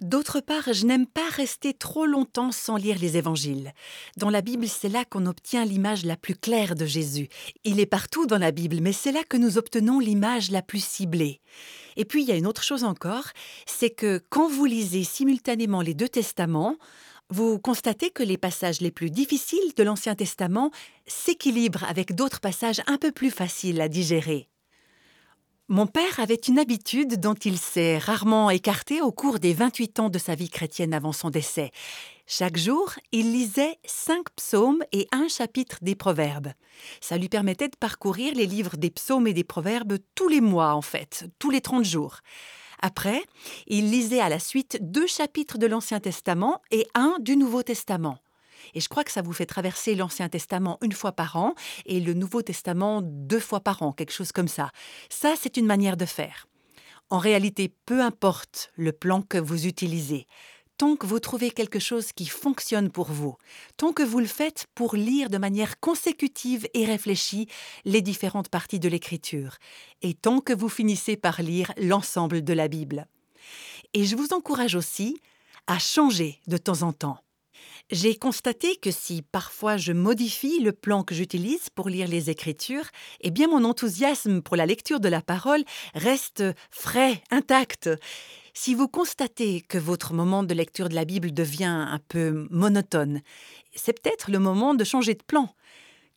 D'autre 0.00 0.40
part, 0.40 0.74
je 0.74 0.84
n'aime 0.84 1.06
pas 1.06 1.26
rester 1.30 1.72
trop 1.72 2.04
longtemps 2.04 2.52
sans 2.52 2.76
lire 2.76 2.98
les 3.00 3.16
évangiles. 3.16 3.72
Dans 4.18 4.28
la 4.28 4.42
Bible, 4.42 4.68
c'est 4.68 4.90
là 4.90 5.06
qu'on 5.06 5.24
obtient 5.24 5.64
l'image 5.64 6.04
la 6.04 6.18
plus 6.18 6.36
claire 6.36 6.74
de 6.74 6.84
Jésus. 6.84 7.30
Il 7.64 7.80
est 7.80 7.86
partout 7.86 8.26
dans 8.26 8.36
la 8.36 8.50
Bible, 8.50 8.80
mais 8.82 8.92
c'est 8.92 9.10
là 9.10 9.24
que 9.26 9.38
nous 9.38 9.56
obtenons 9.56 9.98
l'image 9.98 10.50
la 10.50 10.60
plus 10.60 10.84
ciblée. 10.84 11.40
Et 11.96 12.04
puis, 12.04 12.22
il 12.22 12.28
y 12.28 12.32
a 12.32 12.36
une 12.36 12.46
autre 12.46 12.62
chose 12.62 12.84
encore, 12.84 13.28
c'est 13.64 13.88
que 13.88 14.22
quand 14.28 14.50
vous 14.50 14.66
lisez 14.66 15.02
simultanément 15.02 15.80
les 15.80 15.94
deux 15.94 16.10
testaments, 16.10 16.76
vous 17.30 17.58
constatez 17.58 18.10
que 18.10 18.22
les 18.22 18.38
passages 18.38 18.80
les 18.80 18.90
plus 18.90 19.10
difficiles 19.10 19.74
de 19.76 19.82
l'Ancien 19.82 20.14
Testament 20.14 20.70
s'équilibrent 21.06 21.84
avec 21.84 22.14
d'autres 22.14 22.40
passages 22.40 22.82
un 22.86 22.98
peu 22.98 23.10
plus 23.10 23.30
faciles 23.30 23.80
à 23.80 23.88
digérer. 23.88 24.48
Mon 25.68 25.88
père 25.88 26.20
avait 26.20 26.36
une 26.36 26.60
habitude 26.60 27.18
dont 27.18 27.34
il 27.34 27.58
s'est 27.58 27.98
rarement 27.98 28.50
écarté 28.50 29.02
au 29.02 29.10
cours 29.10 29.40
des 29.40 29.52
28 29.52 29.98
ans 29.98 30.10
de 30.10 30.18
sa 30.18 30.36
vie 30.36 30.48
chrétienne 30.48 30.94
avant 30.94 31.10
son 31.10 31.28
décès. 31.28 31.72
Chaque 32.28 32.56
jour, 32.56 32.92
il 33.10 33.32
lisait 33.32 33.76
cinq 33.84 34.30
psaumes 34.36 34.84
et 34.92 35.08
un 35.10 35.26
chapitre 35.26 35.78
des 35.82 35.96
proverbes. 35.96 36.52
Ça 37.00 37.18
lui 37.18 37.28
permettait 37.28 37.68
de 37.68 37.76
parcourir 37.76 38.32
les 38.36 38.46
livres 38.46 38.76
des 38.76 38.90
psaumes 38.90 39.26
et 39.26 39.32
des 39.32 39.42
proverbes 39.42 39.98
tous 40.14 40.28
les 40.28 40.40
mois, 40.40 40.74
en 40.74 40.82
fait, 40.82 41.28
tous 41.40 41.50
les 41.50 41.60
30 41.60 41.84
jours. 41.84 42.20
Après, 42.80 43.22
il 43.66 43.90
lisait 43.90 44.20
à 44.20 44.28
la 44.28 44.38
suite 44.38 44.78
deux 44.80 45.06
chapitres 45.06 45.58
de 45.58 45.66
l'Ancien 45.66 46.00
Testament 46.00 46.60
et 46.70 46.86
un 46.94 47.16
du 47.20 47.36
Nouveau 47.36 47.62
Testament. 47.62 48.18
Et 48.74 48.80
je 48.80 48.88
crois 48.88 49.04
que 49.04 49.12
ça 49.12 49.22
vous 49.22 49.32
fait 49.32 49.46
traverser 49.46 49.94
l'Ancien 49.94 50.28
Testament 50.28 50.78
une 50.82 50.92
fois 50.92 51.12
par 51.12 51.36
an 51.36 51.54
et 51.86 52.00
le 52.00 52.14
Nouveau 52.14 52.42
Testament 52.42 53.00
deux 53.02 53.40
fois 53.40 53.60
par 53.60 53.82
an, 53.82 53.92
quelque 53.92 54.12
chose 54.12 54.32
comme 54.32 54.48
ça. 54.48 54.70
Ça, 55.08 55.34
c'est 55.40 55.56
une 55.56 55.66
manière 55.66 55.96
de 55.96 56.04
faire. 56.06 56.46
En 57.08 57.18
réalité, 57.18 57.72
peu 57.86 58.02
importe 58.02 58.72
le 58.74 58.92
plan 58.92 59.22
que 59.22 59.38
vous 59.38 59.66
utilisez, 59.66 60.26
tant 60.78 60.96
que 60.96 61.06
vous 61.06 61.20
trouvez 61.20 61.50
quelque 61.50 61.78
chose 61.78 62.12
qui 62.12 62.26
fonctionne 62.26 62.90
pour 62.90 63.06
vous, 63.06 63.36
tant 63.76 63.92
que 63.92 64.02
vous 64.02 64.20
le 64.20 64.26
faites 64.26 64.66
pour 64.74 64.94
lire 64.94 65.30
de 65.30 65.38
manière 65.38 65.80
consécutive 65.80 66.66
et 66.74 66.84
réfléchie 66.84 67.48
les 67.84 68.02
différentes 68.02 68.48
parties 68.48 68.80
de 68.80 68.88
l'écriture, 68.88 69.56
et 70.02 70.14
tant 70.14 70.40
que 70.40 70.52
vous 70.52 70.68
finissez 70.68 71.16
par 71.16 71.42
lire 71.42 71.72
l'ensemble 71.76 72.42
de 72.42 72.52
la 72.52 72.68
Bible. 72.68 73.06
Et 73.94 74.04
je 74.04 74.16
vous 74.16 74.32
encourage 74.32 74.74
aussi 74.74 75.20
à 75.66 75.78
changer 75.78 76.40
de 76.46 76.56
temps 76.56 76.82
en 76.82 76.92
temps. 76.92 77.18
J'ai 77.92 78.16
constaté 78.16 78.74
que 78.74 78.90
si 78.90 79.22
parfois 79.22 79.76
je 79.76 79.92
modifie 79.92 80.58
le 80.58 80.72
plan 80.72 81.04
que 81.04 81.14
j'utilise 81.14 81.70
pour 81.70 81.88
lire 81.88 82.08
les 82.08 82.30
Écritures, 82.30 82.88
eh 83.20 83.30
bien 83.30 83.46
mon 83.46 83.62
enthousiasme 83.62 84.42
pour 84.42 84.56
la 84.56 84.66
lecture 84.66 84.98
de 84.98 85.08
la 85.08 85.22
parole 85.22 85.62
reste 85.94 86.42
frais, 86.72 87.22
intact. 87.30 87.88
Si 88.54 88.74
vous 88.74 88.88
constatez 88.88 89.60
que 89.60 89.78
votre 89.78 90.14
moment 90.14 90.42
de 90.42 90.52
lecture 90.52 90.88
de 90.88 90.96
la 90.96 91.04
Bible 91.04 91.32
devient 91.32 91.66
un 91.66 92.00
peu 92.08 92.48
monotone, 92.50 93.20
c'est 93.76 94.02
peut-être 94.02 94.32
le 94.32 94.40
moment 94.40 94.74
de 94.74 94.82
changer 94.82 95.14
de 95.14 95.22
plan. 95.22 95.54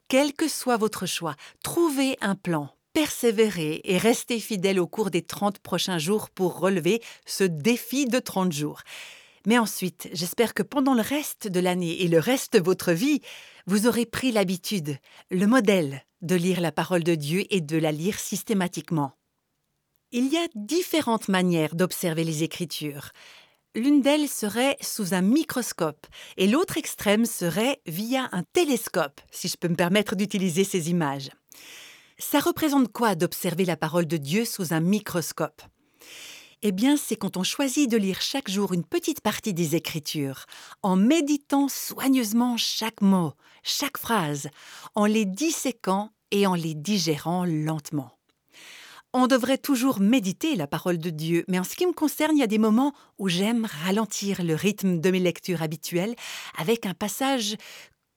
Quel 0.08 0.34
que 0.34 0.48
soit 0.48 0.78
votre 0.78 1.06
choix, 1.06 1.36
trouvez 1.62 2.18
un 2.20 2.34
plan, 2.34 2.70
persévérez 2.94 3.82
et 3.84 4.00
restez 4.00 4.40
fidèle 4.40 4.80
au 4.80 4.88
cours 4.88 5.12
des 5.12 5.22
30 5.22 5.60
prochains 5.60 6.00
jours 6.00 6.32
pour 6.32 6.58
relever 6.58 7.00
ce 7.28 7.44
défi 7.44 8.08
de 8.08 8.18
30 8.18 8.52
jours. 8.52 8.82
Mais 9.50 9.58
ensuite, 9.58 10.10
j'espère 10.14 10.54
que 10.54 10.62
pendant 10.62 10.94
le 10.94 11.02
reste 11.02 11.48
de 11.48 11.60
l'année 11.60 12.04
et 12.04 12.08
le 12.08 12.20
reste 12.20 12.54
de 12.54 12.60
votre 12.60 12.92
vie, 12.92 13.20
vous 13.66 13.88
aurez 13.88 14.06
pris 14.06 14.32
l'habitude, 14.32 15.00
le 15.32 15.48
modèle 15.48 16.04
de 16.22 16.36
lire 16.36 16.62
la 16.62 16.72
parole 16.72 17.04
de 17.04 17.16
Dieu 17.16 17.46
et 17.50 17.60
de 17.60 17.80
la 17.80 17.92
lire 17.92 18.20
systématiquement. 18.20 19.14
Il 20.12 20.28
y 20.32 20.38
a 20.38 20.48
différentes 20.54 21.30
manières 21.30 21.74
d'observer 21.74 22.24
les 22.24 22.44
Écritures. 22.44 23.10
L'une 23.74 24.04
d'elles 24.04 24.30
serait 24.30 24.78
sous 24.82 25.16
un 25.16 25.24
microscope 25.24 26.06
et 26.38 26.46
l'autre 26.46 26.78
extrême 26.78 27.26
serait 27.26 27.82
via 27.88 28.30
un 28.32 28.44
télescope, 28.54 29.20
si 29.32 29.48
je 29.48 29.58
peux 29.58 29.68
me 29.68 29.76
permettre 29.76 30.16
d'utiliser 30.16 30.64
ces 30.64 30.92
images. 30.92 31.32
Ça 32.20 32.40
représente 32.40 32.94
quoi 32.94 33.16
d'observer 33.16 33.66
la 33.66 33.78
parole 33.78 34.06
de 34.06 34.18
Dieu 34.18 34.46
sous 34.46 34.76
un 34.76 34.80
microscope? 34.80 35.64
Eh 36.62 36.74
bien, 36.74 36.98
c'est 36.98 37.16
quand 37.16 37.38
on 37.38 37.44
choisit 37.44 37.90
de 37.90 37.96
lire 37.96 38.20
chaque 38.20 38.50
jour 38.50 38.74
une 38.74 38.84
petite 38.84 39.22
partie 39.22 39.54
des 39.54 39.78
Écritures, 39.78 40.46
en 40.84 40.98
méditant 40.98 41.70
soigneusement 41.70 42.58
chaque 42.58 43.02
mot, 43.02 43.32
chaque 43.64 43.98
phrase, 43.98 44.50
en 44.94 45.06
les 45.06 45.24
disséquant 45.24 46.12
et 46.32 46.46
en 46.48 46.56
les 46.56 46.74
digérant 46.74 47.46
lentement. 47.46 48.12
On 49.14 49.28
devrait 49.28 49.58
toujours 49.58 50.02
méditer 50.02 50.58
la 50.58 50.68
parole 50.68 50.98
de 50.98 51.10
Dieu, 51.10 51.46
mais 51.48 51.60
en 51.60 51.64
ce 51.64 51.78
qui 51.78 51.88
me 51.88 51.94
concerne, 51.94 52.36
il 52.36 52.42
y 52.42 52.44
a 52.44 52.48
des 52.48 52.58
moments 52.58 52.94
où 53.20 53.30
j'aime 53.30 53.66
ralentir 53.86 54.44
le 54.44 54.54
rythme 54.54 55.00
de 55.00 55.12
mes 55.12 55.20
lectures 55.20 55.62
habituelles 55.62 56.16
avec 56.58 56.86
un 56.86 56.94
passage 56.94 57.56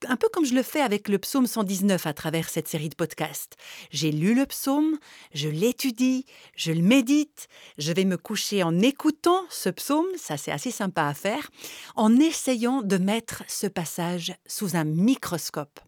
un 0.08 0.16
peu 0.16 0.28
comme 0.32 0.44
je 0.44 0.54
le 0.54 0.62
fais 0.62 0.80
avec 0.80 1.08
le 1.08 1.18
psaume 1.18 1.46
119 1.46 2.06
à 2.06 2.12
travers 2.12 2.48
cette 2.48 2.68
série 2.68 2.88
de 2.88 2.94
podcasts. 2.94 3.56
J'ai 3.90 4.12
lu 4.12 4.34
le 4.34 4.46
psaume, 4.46 4.98
je 5.34 5.48
l'étudie, 5.48 6.24
je 6.56 6.72
le 6.72 6.82
médite, 6.82 7.48
je 7.78 7.92
vais 7.92 8.04
me 8.04 8.16
coucher 8.16 8.62
en 8.62 8.78
écoutant 8.80 9.42
ce 9.50 9.68
psaume, 9.68 10.06
ça 10.16 10.36
c'est 10.36 10.52
assez 10.52 10.70
sympa 10.70 11.04
à 11.04 11.14
faire, 11.14 11.50
en 11.96 12.18
essayant 12.18 12.82
de 12.82 12.98
mettre 12.98 13.42
ce 13.48 13.66
passage 13.66 14.34
sous 14.46 14.76
un 14.76 14.84
microscope. 14.84 15.80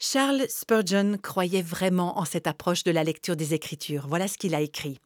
Charles 0.00 0.46
Spurgeon 0.48 1.16
croyait 1.22 1.62
vraiment 1.62 2.18
en 2.18 2.24
cette 2.24 2.48
approche 2.48 2.82
de 2.82 2.90
la 2.90 3.04
lecture 3.04 3.36
des 3.36 3.54
Écritures. 3.54 4.06
Voilà 4.08 4.26
ce 4.26 4.36
qu'il 4.36 4.54
a 4.54 4.60
écrit. 4.60 4.98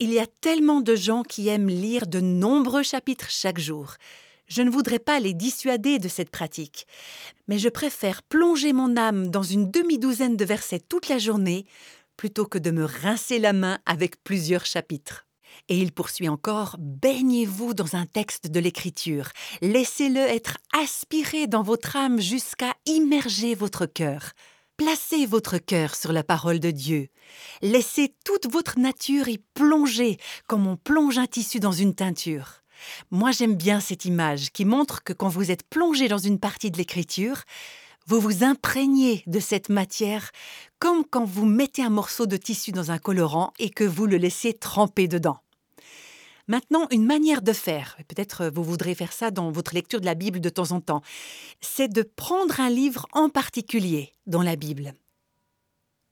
Il 0.00 0.12
y 0.12 0.18
a 0.18 0.26
tellement 0.26 0.82
de 0.82 0.94
gens 0.94 1.22
qui 1.22 1.48
aiment 1.48 1.70
lire 1.70 2.06
de 2.06 2.20
nombreux 2.20 2.82
chapitres 2.82 3.30
chaque 3.30 3.58
jour. 3.58 3.94
Je 4.48 4.62
ne 4.62 4.70
voudrais 4.70 4.98
pas 4.98 5.20
les 5.20 5.34
dissuader 5.34 5.98
de 5.98 6.08
cette 6.08 6.30
pratique, 6.30 6.86
mais 7.48 7.58
je 7.58 7.68
préfère 7.68 8.22
plonger 8.22 8.72
mon 8.72 8.96
âme 8.96 9.28
dans 9.28 9.42
une 9.42 9.70
demi-douzaine 9.70 10.36
de 10.36 10.44
versets 10.44 10.80
toute 10.80 11.08
la 11.08 11.18
journée 11.18 11.66
plutôt 12.16 12.46
que 12.46 12.58
de 12.58 12.70
me 12.70 12.84
rincer 12.84 13.38
la 13.38 13.52
main 13.52 13.78
avec 13.86 14.22
plusieurs 14.24 14.64
chapitres. 14.64 15.26
Et 15.68 15.78
il 15.78 15.92
poursuit 15.92 16.28
encore 16.28 16.76
Baignez-vous 16.78 17.74
dans 17.74 17.94
un 17.94 18.06
texte 18.06 18.48
de 18.48 18.60
l'Écriture, 18.60 19.30
laissez-le 19.60 20.20
être 20.20 20.56
aspiré 20.72 21.46
dans 21.46 21.62
votre 21.62 21.96
âme 21.96 22.20
jusqu'à 22.20 22.74
immerger 22.86 23.54
votre 23.54 23.86
cœur. 23.86 24.32
Placez 24.78 25.26
votre 25.26 25.58
cœur 25.58 25.94
sur 25.94 26.12
la 26.12 26.22
parole 26.22 26.60
de 26.60 26.70
Dieu. 26.70 27.08
Laissez 27.62 28.14
toute 28.24 28.50
votre 28.50 28.78
nature 28.78 29.28
y 29.28 29.38
plonger 29.54 30.18
comme 30.46 30.66
on 30.66 30.76
plonge 30.76 31.18
un 31.18 31.26
tissu 31.26 31.60
dans 31.60 31.72
une 31.72 31.94
teinture. 31.94 32.57
Moi 33.10 33.30
j'aime 33.32 33.54
bien 33.54 33.80
cette 33.80 34.04
image 34.04 34.50
qui 34.50 34.64
montre 34.64 35.02
que 35.02 35.12
quand 35.12 35.28
vous 35.28 35.50
êtes 35.50 35.62
plongé 35.68 36.08
dans 36.08 36.18
une 36.18 36.38
partie 36.38 36.70
de 36.70 36.78
l'Écriture, 36.78 37.42
vous 38.06 38.20
vous 38.20 38.42
imprégnez 38.42 39.22
de 39.26 39.38
cette 39.38 39.68
matière 39.68 40.30
comme 40.78 41.04
quand 41.04 41.24
vous 41.24 41.44
mettez 41.44 41.82
un 41.82 41.90
morceau 41.90 42.26
de 42.26 42.36
tissu 42.36 42.72
dans 42.72 42.90
un 42.90 42.98
colorant 42.98 43.52
et 43.58 43.70
que 43.70 43.84
vous 43.84 44.06
le 44.06 44.16
laissez 44.16 44.54
tremper 44.54 45.08
dedans. 45.08 45.38
Maintenant, 46.46 46.86
une 46.90 47.04
manière 47.04 47.42
de 47.42 47.52
faire, 47.52 47.98
peut-être 48.08 48.46
vous 48.46 48.64
voudrez 48.64 48.94
faire 48.94 49.12
ça 49.12 49.30
dans 49.30 49.50
votre 49.50 49.74
lecture 49.74 50.00
de 50.00 50.06
la 50.06 50.14
Bible 50.14 50.40
de 50.40 50.48
temps 50.48 50.72
en 50.72 50.80
temps, 50.80 51.02
c'est 51.60 51.92
de 51.92 52.02
prendre 52.02 52.58
un 52.60 52.70
livre 52.70 53.06
en 53.12 53.28
particulier 53.28 54.14
dans 54.26 54.40
la 54.40 54.56
Bible. 54.56 54.94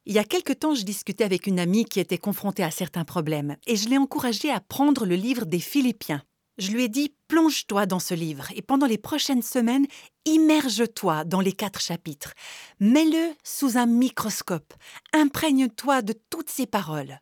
Il 0.05 0.15
y 0.15 0.19
a 0.19 0.25
quelque 0.25 0.53
temps, 0.53 0.75
je 0.75 0.85
discutais 0.85 1.25
avec 1.25 1.47
une 1.47 1.59
amie 1.59 1.87
qui 1.87 1.99
était 1.99 2.19
confrontée 2.19 2.63
à 2.63 2.71
certains 2.71 3.05
problèmes 3.05 3.57
et 3.67 3.77
je 3.77 3.89
l'ai 3.89 3.97
encouragée 3.97 4.51
à 4.51 4.61
prendre 4.61 5.07
le 5.07 5.17
livre 5.17 5.47
des 5.47 5.59
Philippiens. 5.59 6.23
Je 6.59 6.71
lui 6.71 6.85
ai 6.85 6.89
dit 6.89 7.15
plonge-toi 7.29 7.85
dans 7.85 7.99
ce 7.99 8.15
livre 8.15 8.47
et 8.55 8.63
pendant 8.63 8.87
les 8.87 8.97
prochaines 8.97 9.43
semaines, 9.43 9.87
immerge-toi 10.25 11.25
dans 11.25 11.41
les 11.41 11.53
quatre 11.53 11.81
chapitres. 11.81 12.33
Mets-le 12.81 13.35
sous 13.45 13.77
un 13.77 13.85
microscope. 13.85 14.73
Imprègne-toi 15.13 16.01
de 16.01 16.15
toutes 16.31 16.49
ces 16.49 16.67
paroles. 16.67 17.21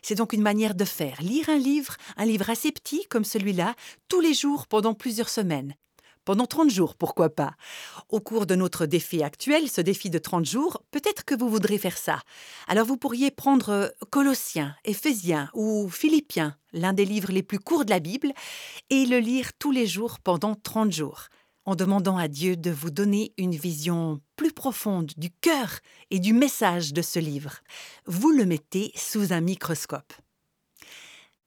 C'est 0.00 0.14
donc 0.14 0.32
une 0.32 0.42
manière 0.42 0.74
de 0.74 0.84
faire. 0.84 1.20
Lire 1.22 1.48
un 1.48 1.58
livre, 1.58 1.96
un 2.16 2.24
livre 2.24 2.50
assez 2.50 2.70
petit 2.70 3.04
comme 3.08 3.24
celui-là, 3.24 3.74
tous 4.08 4.20
les 4.20 4.34
jours 4.34 4.66
pendant 4.68 4.94
plusieurs 4.94 5.28
semaines. 5.28 5.74
Pendant 6.24 6.46
30 6.46 6.70
jours, 6.70 6.94
pourquoi 6.94 7.30
pas 7.30 7.54
Au 8.08 8.20
cours 8.20 8.46
de 8.46 8.54
notre 8.54 8.86
défi 8.86 9.24
actuel, 9.24 9.68
ce 9.68 9.80
défi 9.80 10.08
de 10.08 10.18
30 10.18 10.44
jours, 10.44 10.84
peut-être 10.92 11.24
que 11.24 11.34
vous 11.34 11.48
voudrez 11.48 11.78
faire 11.78 11.98
ça. 11.98 12.20
Alors 12.68 12.86
vous 12.86 12.96
pourriez 12.96 13.32
prendre 13.32 13.92
Colossiens, 14.10 14.76
Éphésiens 14.84 15.50
ou 15.52 15.88
Philippiens, 15.88 16.56
l'un 16.72 16.92
des 16.92 17.04
livres 17.04 17.32
les 17.32 17.42
plus 17.42 17.58
courts 17.58 17.84
de 17.84 17.90
la 17.90 17.98
Bible, 17.98 18.32
et 18.88 19.04
le 19.04 19.18
lire 19.18 19.52
tous 19.58 19.72
les 19.72 19.86
jours 19.88 20.20
pendant 20.20 20.54
30 20.54 20.92
jours, 20.92 21.26
en 21.64 21.74
demandant 21.74 22.18
à 22.18 22.28
Dieu 22.28 22.56
de 22.56 22.70
vous 22.70 22.90
donner 22.90 23.32
une 23.36 23.56
vision 23.56 24.20
plus 24.36 24.52
profonde 24.52 25.12
du 25.16 25.30
cœur 25.30 25.80
et 26.12 26.20
du 26.20 26.32
message 26.32 26.92
de 26.92 27.02
ce 27.02 27.18
livre. 27.18 27.58
Vous 28.06 28.30
le 28.30 28.46
mettez 28.46 28.92
sous 28.94 29.32
un 29.32 29.40
microscope. 29.40 30.12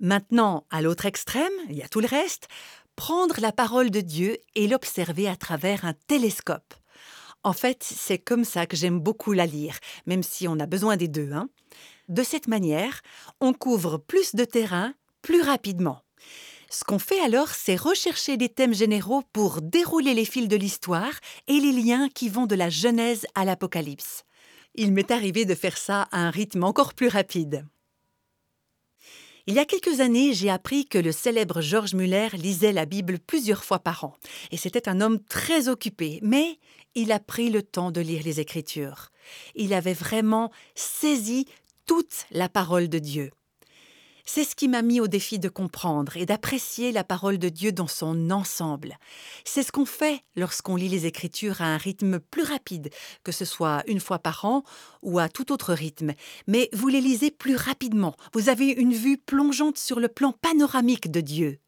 Maintenant, 0.01 0.65
à 0.69 0.81
l'autre 0.81 1.05
extrême, 1.05 1.53
il 1.69 1.75
y 1.77 1.81
a 1.81 1.87
tout 1.87 2.01
le 2.01 2.07
reste, 2.07 2.49
prendre 2.95 3.39
la 3.39 3.51
parole 3.51 3.91
de 3.91 4.01
Dieu 4.01 4.37
et 4.55 4.67
l'observer 4.67 5.27
à 5.27 5.35
travers 5.35 5.85
un 5.85 5.93
télescope. 6.07 6.73
En 7.43 7.53
fait, 7.53 7.83
c'est 7.83 8.17
comme 8.17 8.43
ça 8.43 8.65
que 8.65 8.75
j'aime 8.75 8.99
beaucoup 8.99 9.31
la 9.31 9.45
lire, 9.45 9.77
même 10.05 10.23
si 10.23 10.47
on 10.47 10.59
a 10.59 10.65
besoin 10.65 10.97
des 10.97 11.07
deux. 11.07 11.31
Hein. 11.31 11.49
De 12.09 12.23
cette 12.23 12.47
manière, 12.47 13.01
on 13.39 13.53
couvre 13.53 13.97
plus 13.97 14.35
de 14.35 14.45
terrain 14.45 14.93
plus 15.21 15.41
rapidement. 15.41 16.01
Ce 16.71 16.83
qu'on 16.83 16.99
fait 16.99 17.19
alors, 17.19 17.49
c'est 17.49 17.75
rechercher 17.75 18.37
des 18.37 18.49
thèmes 18.49 18.73
généraux 18.73 19.23
pour 19.31 19.61
dérouler 19.61 20.13
les 20.13 20.25
fils 20.25 20.47
de 20.47 20.55
l'histoire 20.55 21.13
et 21.47 21.59
les 21.59 21.71
liens 21.71 22.09
qui 22.09 22.29
vont 22.29 22.47
de 22.47 22.55
la 22.55 22.69
Genèse 22.69 23.25
à 23.35 23.45
l'Apocalypse. 23.45 24.23
Il 24.73 24.91
m'est 24.91 25.11
arrivé 25.11 25.45
de 25.45 25.55
faire 25.55 25.77
ça 25.77 26.07
à 26.11 26.19
un 26.19 26.31
rythme 26.31 26.63
encore 26.63 26.93
plus 26.93 27.07
rapide. 27.07 27.65
Il 29.47 29.53
y 29.53 29.59
a 29.59 29.65
quelques 29.65 29.99
années, 29.99 30.33
j'ai 30.33 30.49
appris 30.49 30.87
que 30.87 30.97
le 30.97 31.11
célèbre 31.11 31.61
George 31.61 31.93
Muller 31.93 32.29
lisait 32.33 32.73
la 32.73 32.87
Bible 32.87 33.19
plusieurs 33.19 33.63
fois 33.63 33.77
par 33.77 34.03
an. 34.03 34.15
Et 34.49 34.57
c'était 34.57 34.89
un 34.89 35.01
homme 35.01 35.19
très 35.19 35.69
occupé, 35.69 36.19
mais 36.23 36.57
il 36.95 37.11
a 37.11 37.19
pris 37.19 37.51
le 37.51 37.61
temps 37.61 37.91
de 37.91 38.01
lire 38.01 38.23
les 38.25 38.39
Écritures. 38.39 39.11
Il 39.53 39.75
avait 39.75 39.93
vraiment 39.93 40.51
saisi 40.73 41.45
toute 41.85 42.25
la 42.31 42.49
parole 42.49 42.89
de 42.89 42.97
Dieu. 42.97 43.29
C'est 44.27 44.43
ce 44.43 44.55
qui 44.55 44.67
m'a 44.67 44.81
mis 44.81 44.99
au 44.99 45.07
défi 45.07 45.37
de 45.37 45.49
comprendre 45.49 46.17
et 46.17 46.25
d'apprécier 46.25 46.91
la 46.91 47.03
parole 47.03 47.37
de 47.37 47.47
Dieu 47.47 47.71
dans 47.71 47.87
son 47.87 48.31
ensemble. 48.31 48.97
C'est 49.43 49.61
ce 49.61 49.71
qu'on 49.71 49.85
fait 49.85 50.23
lorsqu'on 50.35 50.75
lit 50.75 50.89
les 50.89 51.05
Écritures 51.05 51.61
à 51.61 51.65
un 51.65 51.77
rythme 51.77 52.19
plus 52.19 52.41
rapide, 52.41 52.89
que 53.23 53.31
ce 53.31 53.45
soit 53.45 53.83
une 53.85 53.99
fois 53.99 54.17
par 54.17 54.43
an 54.45 54.63
ou 55.03 55.19
à 55.19 55.29
tout 55.29 55.51
autre 55.51 55.73
rythme. 55.73 56.13
Mais 56.47 56.69
vous 56.73 56.87
les 56.87 57.01
lisez 57.01 57.29
plus 57.29 57.55
rapidement, 57.55 58.15
vous 58.33 58.49
avez 58.49 58.69
une 58.69 58.93
vue 58.93 59.19
plongeante 59.19 59.77
sur 59.77 59.99
le 59.99 60.07
plan 60.07 60.31
panoramique 60.31 61.11
de 61.11 61.21
Dieu. 61.21 61.59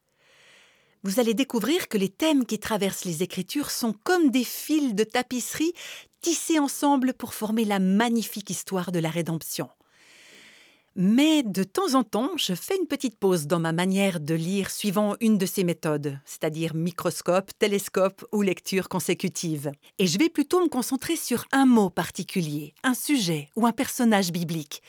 Vous 1.04 1.20
allez 1.20 1.34
découvrir 1.34 1.86
que 1.86 1.96
les 1.96 2.08
thèmes 2.08 2.44
qui 2.44 2.58
traversent 2.58 3.04
les 3.04 3.22
Écritures 3.22 3.70
sont 3.70 3.94
comme 4.02 4.30
des 4.30 4.42
fils 4.42 4.94
de 4.96 5.04
tapisserie 5.04 5.72
tissés 6.20 6.58
ensemble 6.58 7.14
pour 7.14 7.34
former 7.34 7.64
la 7.64 7.78
magnifique 7.78 8.50
histoire 8.50 8.90
de 8.90 8.98
la 8.98 9.10
rédemption. 9.10 9.68
Mais 11.00 11.44
de 11.44 11.62
temps 11.62 11.94
en 11.94 12.02
temps, 12.02 12.32
je 12.36 12.54
fais 12.54 12.76
une 12.76 12.88
petite 12.88 13.16
pause 13.20 13.46
dans 13.46 13.60
ma 13.60 13.70
manière 13.70 14.18
de 14.18 14.34
lire 14.34 14.68
suivant 14.68 15.14
une 15.20 15.38
de 15.38 15.46
ces 15.46 15.62
méthodes, 15.62 16.18
c'est-à-dire 16.24 16.74
microscope, 16.74 17.52
télescope 17.56 18.26
ou 18.32 18.42
lecture 18.42 18.88
consécutive. 18.88 19.70
Et 20.00 20.08
je 20.08 20.18
vais 20.18 20.28
plutôt 20.28 20.60
me 20.60 20.68
concentrer 20.68 21.14
sur 21.14 21.44
un 21.52 21.66
mot 21.66 21.88
particulier, 21.88 22.74
un 22.82 22.94
sujet 22.94 23.48
ou 23.54 23.64
un 23.64 23.70
personnage 23.70 24.32
biblique. 24.32 24.82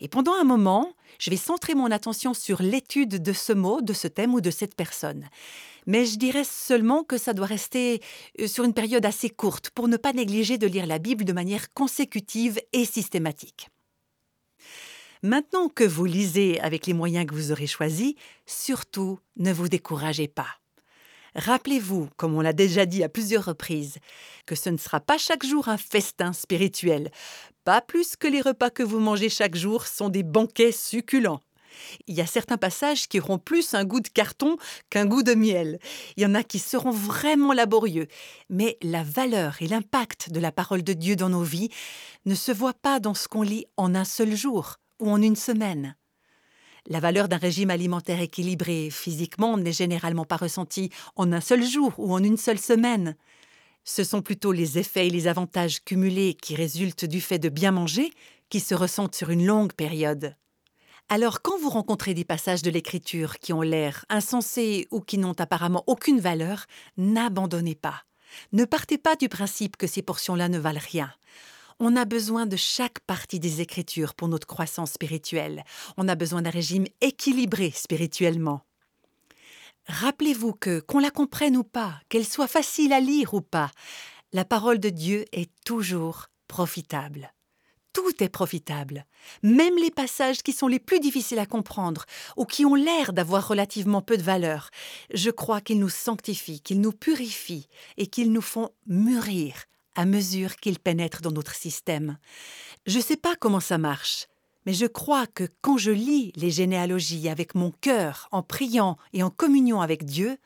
Et 0.00 0.08
pendant 0.08 0.32
un 0.32 0.44
moment, 0.44 0.94
je 1.18 1.28
vais 1.28 1.36
centrer 1.36 1.74
mon 1.74 1.90
attention 1.90 2.32
sur 2.32 2.62
l'étude 2.62 3.22
de 3.22 3.32
ce 3.34 3.52
mot, 3.52 3.82
de 3.82 3.92
ce 3.92 4.08
thème 4.08 4.32
ou 4.32 4.40
de 4.40 4.50
cette 4.50 4.74
personne. 4.74 5.28
Mais 5.86 6.06
je 6.06 6.16
dirais 6.16 6.44
seulement 6.44 7.04
que 7.04 7.18
ça 7.18 7.34
doit 7.34 7.44
rester 7.44 8.00
euh, 8.40 8.46
sur 8.46 8.64
une 8.64 8.72
période 8.72 9.04
assez 9.04 9.28
courte 9.28 9.68
pour 9.68 9.88
ne 9.88 9.98
pas 9.98 10.14
négliger 10.14 10.56
de 10.56 10.66
lire 10.66 10.86
la 10.86 10.98
Bible 10.98 11.26
de 11.26 11.34
manière 11.34 11.70
consécutive 11.74 12.58
et 12.72 12.86
systématique. 12.86 13.68
Maintenant 15.22 15.68
que 15.68 15.84
vous 15.84 16.06
lisez 16.06 16.58
avec 16.60 16.86
les 16.86 16.94
moyens 16.94 17.26
que 17.26 17.34
vous 17.34 17.52
aurez 17.52 17.66
choisis, 17.66 18.14
surtout 18.46 19.18
ne 19.36 19.52
vous 19.52 19.68
découragez 19.68 20.28
pas. 20.28 20.48
Rappelez-vous, 21.34 22.08
comme 22.16 22.34
on 22.34 22.40
l'a 22.40 22.54
déjà 22.54 22.86
dit 22.86 23.04
à 23.04 23.10
plusieurs 23.10 23.44
reprises, 23.44 23.98
que 24.46 24.54
ce 24.54 24.70
ne 24.70 24.78
sera 24.78 24.98
pas 24.98 25.18
chaque 25.18 25.44
jour 25.44 25.68
un 25.68 25.76
festin 25.76 26.32
spirituel, 26.32 27.10
pas 27.64 27.82
plus 27.82 28.16
que 28.16 28.28
les 28.28 28.40
repas 28.40 28.70
que 28.70 28.82
vous 28.82 28.98
mangez 28.98 29.28
chaque 29.28 29.56
jour 29.56 29.86
sont 29.86 30.08
des 30.08 30.22
banquets 30.22 30.72
succulents. 30.72 31.40
Il 32.08 32.14
y 32.14 32.22
a 32.22 32.26
certains 32.26 32.56
passages 32.56 33.06
qui 33.06 33.20
auront 33.20 33.38
plus 33.38 33.74
un 33.74 33.84
goût 33.84 34.00
de 34.00 34.08
carton 34.08 34.56
qu'un 34.88 35.04
goût 35.04 35.22
de 35.22 35.34
miel. 35.34 35.78
Il 36.16 36.22
y 36.22 36.26
en 36.26 36.34
a 36.34 36.42
qui 36.42 36.58
seront 36.58 36.90
vraiment 36.90 37.52
laborieux. 37.52 38.08
Mais 38.48 38.76
la 38.82 39.04
valeur 39.04 39.56
et 39.60 39.68
l'impact 39.68 40.32
de 40.32 40.40
la 40.40 40.50
parole 40.50 40.82
de 40.82 40.94
Dieu 40.94 41.14
dans 41.14 41.28
nos 41.28 41.44
vies 41.44 41.68
ne 42.24 42.34
se 42.34 42.50
voient 42.50 42.74
pas 42.74 42.98
dans 42.98 43.14
ce 43.14 43.28
qu'on 43.28 43.42
lit 43.42 43.66
en 43.76 43.94
un 43.94 44.04
seul 44.04 44.34
jour 44.34 44.79
ou 45.00 45.10
en 45.10 45.20
une 45.20 45.36
semaine. 45.36 45.96
La 46.86 47.00
valeur 47.00 47.28
d'un 47.28 47.36
régime 47.36 47.70
alimentaire 47.70 48.20
équilibré 48.20 48.88
physiquement 48.90 49.56
n'est 49.56 49.72
généralement 49.72 50.24
pas 50.24 50.36
ressentie 50.36 50.90
en 51.16 51.32
un 51.32 51.40
seul 51.40 51.64
jour 51.64 51.94
ou 51.98 52.12
en 52.12 52.22
une 52.22 52.36
seule 52.36 52.58
semaine. 52.58 53.16
Ce 53.84 54.04
sont 54.04 54.22
plutôt 54.22 54.52
les 54.52 54.78
effets 54.78 55.06
et 55.06 55.10
les 55.10 55.26
avantages 55.26 55.82
cumulés 55.84 56.34
qui 56.34 56.54
résultent 56.54 57.04
du 57.04 57.20
fait 57.20 57.38
de 57.38 57.48
bien 57.48 57.72
manger 57.72 58.10
qui 58.48 58.60
se 58.60 58.74
ressentent 58.74 59.14
sur 59.14 59.30
une 59.30 59.46
longue 59.46 59.72
période. 59.72 60.36
Alors 61.08 61.42
quand 61.42 61.58
vous 61.58 61.70
rencontrez 61.70 62.14
des 62.14 62.24
passages 62.24 62.62
de 62.62 62.70
l'écriture 62.70 63.38
qui 63.38 63.52
ont 63.52 63.62
l'air 63.62 64.04
insensés 64.08 64.86
ou 64.90 65.00
qui 65.00 65.18
n'ont 65.18 65.34
apparemment 65.38 65.84
aucune 65.86 66.20
valeur, 66.20 66.66
n'abandonnez 66.96 67.74
pas. 67.74 68.04
Ne 68.52 68.64
partez 68.64 68.96
pas 68.96 69.16
du 69.16 69.28
principe 69.28 69.76
que 69.76 69.88
ces 69.88 70.02
portions-là 70.02 70.48
ne 70.48 70.58
valent 70.58 70.80
rien. 70.80 71.12
On 71.82 71.96
a 71.96 72.04
besoin 72.04 72.44
de 72.44 72.56
chaque 72.56 73.00
partie 73.00 73.40
des 73.40 73.62
Écritures 73.62 74.14
pour 74.14 74.28
notre 74.28 74.46
croissance 74.46 74.92
spirituelle. 74.92 75.64
On 75.96 76.08
a 76.08 76.14
besoin 76.14 76.42
d'un 76.42 76.50
régime 76.50 76.84
équilibré 77.00 77.70
spirituellement. 77.74 78.60
Rappelez-vous 79.86 80.52
que, 80.52 80.80
qu'on 80.80 80.98
la 80.98 81.10
comprenne 81.10 81.56
ou 81.56 81.64
pas, 81.64 81.98
qu'elle 82.10 82.26
soit 82.26 82.48
facile 82.48 82.92
à 82.92 83.00
lire 83.00 83.32
ou 83.32 83.40
pas, 83.40 83.70
la 84.34 84.44
parole 84.44 84.78
de 84.78 84.90
Dieu 84.90 85.24
est 85.32 85.50
toujours 85.64 86.26
profitable. 86.48 87.32
Tout 87.94 88.22
est 88.22 88.28
profitable, 88.28 89.06
même 89.42 89.76
les 89.78 89.90
passages 89.90 90.42
qui 90.42 90.52
sont 90.52 90.68
les 90.68 90.80
plus 90.80 91.00
difficiles 91.00 91.38
à 91.38 91.46
comprendre 91.46 92.04
ou 92.36 92.44
qui 92.44 92.66
ont 92.66 92.74
l'air 92.74 93.14
d'avoir 93.14 93.48
relativement 93.48 94.02
peu 94.02 94.18
de 94.18 94.22
valeur. 94.22 94.68
Je 95.14 95.30
crois 95.30 95.62
qu'ils 95.62 95.80
nous 95.80 95.88
sanctifient, 95.88 96.60
qu'ils 96.60 96.82
nous 96.82 96.92
purifient 96.92 97.68
et 97.96 98.06
qu'ils 98.06 98.32
nous 98.32 98.42
font 98.42 98.68
mûrir 98.86 99.64
à 100.00 100.06
mesure 100.06 100.56
qu'il 100.56 100.78
pénètre 100.78 101.20
dans 101.20 101.30
notre 101.30 101.54
système. 101.54 102.16
Je 102.86 102.96
ne 102.96 103.02
sais 103.02 103.18
pas 103.18 103.36
comment 103.36 103.60
ça 103.60 103.76
marche, 103.76 104.28
mais 104.64 104.72
je 104.72 104.86
crois 104.86 105.26
que 105.26 105.44
quand 105.60 105.76
je 105.76 105.90
lis 105.90 106.32
les 106.36 106.50
généalogies 106.50 107.28
avec 107.28 107.54
mon 107.54 107.70
cœur, 107.70 108.26
en 108.32 108.42
priant 108.42 108.96
et 109.12 109.22
en 109.22 109.28
communion 109.28 109.82
avec 109.82 110.06
Dieu, 110.06 110.38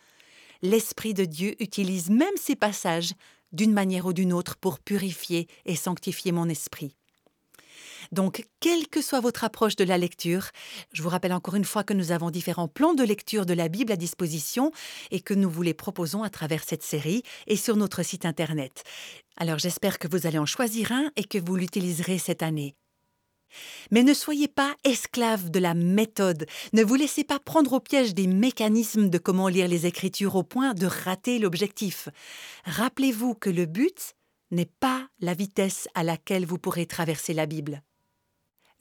l'Esprit 0.60 1.14
de 1.14 1.24
Dieu 1.24 1.54
utilise 1.62 2.10
même 2.10 2.34
ces 2.34 2.56
passages 2.56 3.12
d'une 3.52 3.72
manière 3.72 4.06
ou 4.06 4.12
d'une 4.12 4.32
autre 4.32 4.56
pour 4.56 4.80
purifier 4.80 5.46
et 5.66 5.76
sanctifier 5.76 6.32
mon 6.32 6.48
esprit. 6.48 6.96
Donc, 8.12 8.46
quelle 8.60 8.88
que 8.88 9.02
soit 9.02 9.20
votre 9.20 9.44
approche 9.44 9.76
de 9.76 9.84
la 9.84 9.98
lecture, 9.98 10.48
je 10.92 11.02
vous 11.02 11.08
rappelle 11.08 11.32
encore 11.32 11.54
une 11.54 11.64
fois 11.64 11.84
que 11.84 11.94
nous 11.94 12.12
avons 12.12 12.30
différents 12.30 12.68
plans 12.68 12.94
de 12.94 13.04
lecture 13.04 13.46
de 13.46 13.54
la 13.54 13.68
Bible 13.68 13.92
à 13.92 13.96
disposition 13.96 14.72
et 15.10 15.20
que 15.20 15.34
nous 15.34 15.50
vous 15.50 15.62
les 15.62 15.74
proposons 15.74 16.22
à 16.22 16.30
travers 16.30 16.64
cette 16.64 16.82
série 16.82 17.22
et 17.46 17.56
sur 17.56 17.76
notre 17.76 18.02
site 18.02 18.26
internet. 18.26 18.84
Alors 19.36 19.58
j'espère 19.58 19.98
que 19.98 20.08
vous 20.08 20.26
allez 20.26 20.38
en 20.38 20.46
choisir 20.46 20.92
un 20.92 21.10
et 21.16 21.24
que 21.24 21.38
vous 21.38 21.56
l'utiliserez 21.56 22.18
cette 22.18 22.42
année. 22.42 22.76
Mais 23.90 24.02
ne 24.02 24.14
soyez 24.14 24.48
pas 24.48 24.74
esclave 24.84 25.50
de 25.50 25.58
la 25.58 25.74
méthode, 25.74 26.46
ne 26.72 26.82
vous 26.82 26.94
laissez 26.94 27.24
pas 27.24 27.38
prendre 27.38 27.74
au 27.74 27.80
piège 27.80 28.14
des 28.14 28.26
mécanismes 28.26 29.08
de 29.10 29.18
comment 29.18 29.48
lire 29.48 29.68
les 29.68 29.86
Écritures 29.86 30.36
au 30.36 30.42
point 30.42 30.74
de 30.74 30.86
rater 30.86 31.38
l'objectif. 31.38 32.08
Rappelez-vous 32.64 33.34
que 33.34 33.50
le 33.50 33.66
but 33.66 34.14
n'est 34.50 34.70
pas 34.80 35.06
la 35.20 35.34
vitesse 35.34 35.88
à 35.94 36.02
laquelle 36.02 36.46
vous 36.46 36.58
pourrez 36.58 36.86
traverser 36.86 37.34
la 37.34 37.46
Bible. 37.46 37.82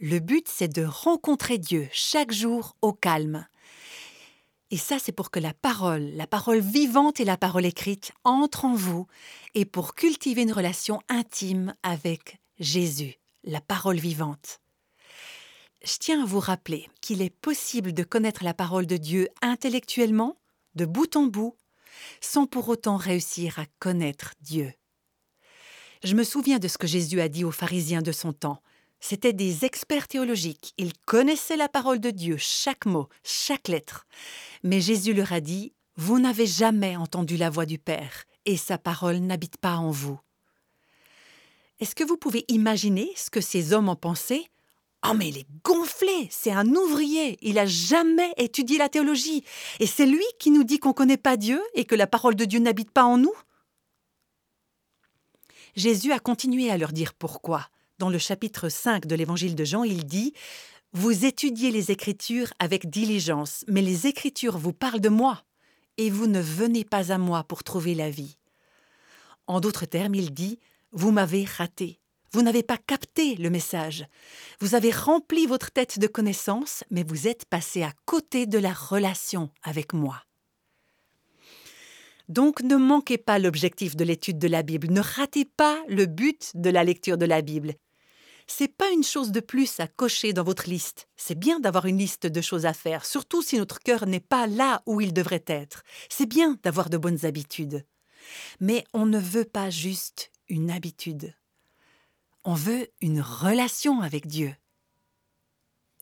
Le 0.05 0.19
but, 0.19 0.49
c'est 0.49 0.67
de 0.67 0.83
rencontrer 0.83 1.57
Dieu 1.57 1.87
chaque 1.93 2.33
jour 2.33 2.75
au 2.81 2.91
calme. 2.91 3.47
Et 4.69 4.75
ça, 4.75 4.99
c'est 4.99 5.13
pour 5.13 5.31
que 5.31 5.39
la 5.39 5.53
parole, 5.53 6.03
la 6.15 6.27
parole 6.27 6.59
vivante 6.59 7.21
et 7.21 7.23
la 7.23 7.37
parole 7.37 7.65
écrite 7.65 8.11
entrent 8.25 8.65
en 8.65 8.75
vous 8.75 9.07
et 9.53 9.63
pour 9.63 9.95
cultiver 9.95 10.41
une 10.41 10.51
relation 10.51 10.99
intime 11.07 11.73
avec 11.83 12.41
Jésus, 12.59 13.15
la 13.45 13.61
parole 13.61 13.95
vivante. 13.95 14.59
Je 15.85 15.95
tiens 16.01 16.21
à 16.21 16.25
vous 16.25 16.41
rappeler 16.41 16.89
qu'il 16.99 17.21
est 17.21 17.29
possible 17.29 17.93
de 17.93 18.03
connaître 18.03 18.43
la 18.43 18.53
parole 18.53 18.87
de 18.87 18.97
Dieu 18.97 19.29
intellectuellement, 19.41 20.35
de 20.75 20.83
bout 20.83 21.15
en 21.15 21.27
bout, 21.27 21.55
sans 22.19 22.45
pour 22.45 22.67
autant 22.67 22.97
réussir 22.97 23.57
à 23.57 23.67
connaître 23.79 24.33
Dieu. 24.41 24.73
Je 26.03 26.13
me 26.13 26.25
souviens 26.25 26.59
de 26.59 26.67
ce 26.67 26.77
que 26.77 26.87
Jésus 26.87 27.21
a 27.21 27.29
dit 27.29 27.45
aux 27.45 27.51
pharisiens 27.51 28.01
de 28.01 28.11
son 28.11 28.33
temps. 28.33 28.61
C'étaient 29.05 29.33
des 29.33 29.65
experts 29.65 30.07
théologiques. 30.07 30.73
Ils 30.77 30.93
connaissaient 31.05 31.57
la 31.57 31.67
parole 31.67 31.99
de 31.99 32.09
Dieu, 32.09 32.37
chaque 32.39 32.85
mot, 32.85 33.09
chaque 33.21 33.67
lettre. 33.67 34.07
Mais 34.63 34.79
Jésus 34.79 35.13
leur 35.13 35.33
a 35.33 35.41
dit 35.41 35.73
Vous 35.97 36.19
n'avez 36.19 36.47
jamais 36.47 36.95
entendu 36.95 37.35
la 37.35 37.49
voix 37.49 37.65
du 37.65 37.77
Père, 37.77 38.23
et 38.45 38.55
sa 38.55 38.77
parole 38.77 39.17
n'habite 39.17 39.57
pas 39.57 39.75
en 39.75 39.91
vous. 39.91 40.17
Est-ce 41.81 41.95
que 41.95 42.05
vous 42.05 42.15
pouvez 42.15 42.45
imaginer 42.47 43.11
ce 43.17 43.29
que 43.29 43.41
ces 43.41 43.73
hommes 43.73 43.89
ont 43.89 43.97
pensé? 43.97 44.47
Oh, 45.05 45.13
mais 45.13 45.27
il 45.27 45.39
est 45.39 45.47
gonflé, 45.65 46.29
c'est 46.31 46.53
un 46.53 46.73
ouvrier, 46.73 47.37
il 47.41 47.59
a 47.59 47.65
jamais 47.65 48.31
étudié 48.37 48.77
la 48.77 48.87
théologie, 48.87 49.43
et 49.81 49.85
c'est 49.85 50.05
lui 50.05 50.23
qui 50.39 50.49
nous 50.49 50.63
dit 50.63 50.79
qu'on 50.79 50.89
ne 50.89 50.93
connaît 50.93 51.17
pas 51.17 51.35
Dieu 51.35 51.61
et 51.73 51.83
que 51.83 51.95
la 51.95 52.07
parole 52.07 52.35
de 52.35 52.45
Dieu 52.45 52.59
n'habite 52.59 52.91
pas 52.91 53.03
en 53.03 53.17
nous? 53.17 53.35
Jésus 55.75 56.13
a 56.13 56.19
continué 56.19 56.71
à 56.71 56.77
leur 56.77 56.93
dire 56.93 57.13
pourquoi. 57.13 57.67
Dans 57.99 58.10
le 58.10 58.17
chapitre 58.17 58.69
5 58.69 59.06
de 59.06 59.15
l'évangile 59.15 59.56
de 59.56 59.63
Jean, 59.63 59.84
il 59.84 60.06
dit 60.06 60.34
Vous 60.93 61.25
étudiez 61.25 61.69
les 61.69 61.91
Écritures 61.91 62.51
avec 62.58 62.89
diligence, 62.89 63.63
mais 63.67 63.84
les 63.84 64.08
Écritures 64.08 64.58
vous 64.58 64.73
parlent 64.73 64.99
de 64.99 65.10
moi, 65.10 65.43
et 65.97 66.10
vous 66.10 66.25
ne 66.25 66.41
venez 66.41 66.86
pas 66.86 67.12
à 67.12 67.19
moi 67.19 67.43
pour 67.43 67.63
trouver 67.63 67.93
la 67.93 68.10
vie. 68.10 68.38
En 69.45 69.60
d'autres 69.60 69.86
termes, 69.86 70.15
il 70.15 70.34
dit 70.34 70.60
Vous 70.91 71.12
m'avez 71.12 71.45
raté. 71.45 71.99
Vous 72.32 72.41
n'avez 72.41 72.63
pas 72.63 72.77
capté 72.77 73.36
le 73.36 73.51
message. 73.51 74.08
Vous 74.60 74.73
avez 74.73 74.89
rempli 74.89 75.45
votre 75.45 75.69
tête 75.69 75.99
de 75.99 76.08
connaissances, 76.08 76.84
mais 76.89 77.03
vous 77.03 77.27
êtes 77.27 77.45
passé 77.45 77.84
à 77.84 77.93
côté 78.06 78.47
de 78.47 78.58
la 78.58 78.73
relation 78.73 79.51
avec 79.62 79.93
moi. 79.93 80.23
Donc 82.29 82.62
ne 82.62 82.75
manquez 82.75 83.17
pas 83.17 83.39
l'objectif 83.39 83.95
de 83.95 84.03
l'étude 84.03 84.39
de 84.39 84.47
la 84.47 84.63
Bible, 84.63 84.91
ne 84.91 85.01
ratez 85.01 85.45
pas 85.45 85.81
le 85.88 86.05
but 86.05 86.51
de 86.55 86.69
la 86.69 86.83
lecture 86.83 87.17
de 87.17 87.25
la 87.25 87.41
Bible. 87.41 87.73
C'est 88.47 88.75
pas 88.75 88.89
une 88.91 89.03
chose 89.03 89.31
de 89.31 89.39
plus 89.39 89.79
à 89.79 89.88
cocher 89.88 90.33
dans 90.33 90.43
votre 90.43 90.69
liste. 90.69 91.07
C'est 91.15 91.38
bien 91.38 91.59
d'avoir 91.59 91.86
une 91.86 91.97
liste 91.97 92.27
de 92.27 92.41
choses 92.41 92.65
à 92.65 92.73
faire, 92.73 93.05
surtout 93.05 93.41
si 93.41 93.57
notre 93.57 93.79
cœur 93.79 94.05
n'est 94.05 94.19
pas 94.19 94.47
là 94.47 94.81
où 94.86 95.01
il 95.01 95.13
devrait 95.13 95.43
être. 95.47 95.83
C'est 96.09 96.25
bien 96.25 96.57
d'avoir 96.63 96.89
de 96.89 96.97
bonnes 96.97 97.25
habitudes. 97.25 97.86
Mais 98.59 98.86
on 98.93 99.05
ne 99.05 99.19
veut 99.19 99.45
pas 99.45 99.69
juste 99.69 100.31
une 100.49 100.71
habitude. 100.71 101.33
On 102.43 102.53
veut 102.53 102.89
une 103.01 103.21
relation 103.21 104.01
avec 104.01 104.27
Dieu. 104.27 104.53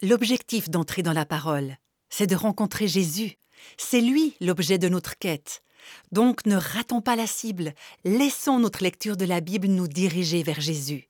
L'objectif 0.01 0.69
d'entrer 0.69 1.03
dans 1.03 1.13
la 1.13 1.25
parole, 1.25 1.77
c'est 2.09 2.27
de 2.27 2.35
rencontrer 2.35 2.87
Jésus. 2.87 3.37
C'est 3.77 4.01
lui 4.01 4.35
l'objet 4.41 4.79
de 4.79 4.89
notre 4.89 5.17
quête. 5.17 5.61
Donc 6.11 6.45
ne 6.45 6.55
ratons 6.55 7.01
pas 7.01 7.15
la 7.15 7.27
cible, 7.27 7.73
laissons 8.03 8.59
notre 8.59 8.83
lecture 8.83 9.17
de 9.17 9.25
la 9.25 9.41
Bible 9.41 9.67
nous 9.67 9.87
diriger 9.87 10.43
vers 10.43 10.61
Jésus. 10.61 11.09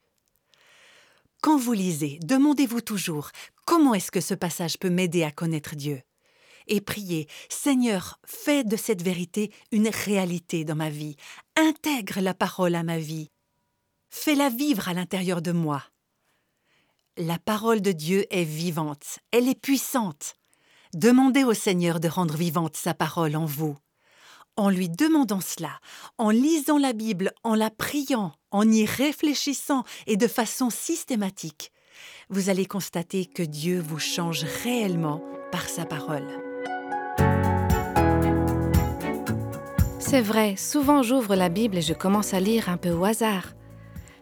Quand 1.42 1.58
vous 1.58 1.74
lisez, 1.74 2.20
demandez-vous 2.22 2.82
toujours 2.82 3.32
comment 3.66 3.94
est-ce 3.94 4.12
que 4.12 4.22
ce 4.22 4.34
passage 4.34 4.78
peut 4.78 4.90
m'aider 4.90 5.24
à 5.24 5.32
connaître 5.32 5.76
Dieu? 5.76 6.02
Et 6.68 6.82
priez, 6.82 7.28
Seigneur, 7.50 8.20
fais 8.26 8.64
de 8.64 8.78
cette 8.78 9.02
vérité 9.02 9.52
une 9.72 9.90
réalité 9.90 10.64
dans 10.64 10.76
ma 10.76 10.90
vie, 10.90 11.16
intègre 11.58 12.22
la 12.22 12.36
parole 12.36 12.76
à 12.76 12.84
ma 12.84 13.00
vie, 13.00 13.32
Fais-la 14.14 14.50
vivre 14.50 14.90
à 14.90 14.94
l'intérieur 14.94 15.42
de 15.42 15.54
moi. 15.54 15.84
La 17.16 17.40
parole 17.40 17.82
de 17.82 17.94
Dieu 17.94 18.26
est 18.30 18.44
vivante, 18.44 19.20
elle 19.32 19.48
est 19.48 19.60
puissante. 19.60 20.36
Demandez 20.94 21.46
au 21.46 21.54
Seigneur 21.54 22.02
de 22.02 22.10
rendre 22.10 22.36
vivante 22.36 22.76
sa 22.76 22.94
parole 22.94 23.38
en 23.38 23.46
vous. 23.46 23.78
En 24.58 24.70
lui 24.70 24.90
demandant 24.90 25.40
cela, 25.40 25.80
en 26.18 26.30
lisant 26.30 26.78
la 26.78 26.94
Bible, 26.94 27.32
en 27.44 27.56
la 27.56 27.70
priant, 27.70 28.34
en 28.52 28.70
y 28.70 28.86
réfléchissant 28.86 29.84
et 30.08 30.18
de 30.18 30.28
façon 30.28 30.70
systématique, 30.70 31.72
vous 32.30 32.50
allez 32.50 32.66
constater 32.66 33.26
que 33.26 33.44
Dieu 33.44 33.80
vous 33.80 34.00
change 34.00 34.44
réellement 34.64 35.24
par 35.52 35.68
sa 35.70 35.86
parole. 35.86 36.28
C'est 40.00 40.22
vrai, 40.22 40.58
souvent 40.58 41.04
j'ouvre 41.04 41.36
la 41.36 41.48
Bible 41.48 41.78
et 41.78 41.82
je 41.82 41.94
commence 41.94 42.34
à 42.34 42.42
lire 42.42 42.68
un 42.68 42.78
peu 42.78 42.92
au 42.92 43.06
hasard. 43.06 43.54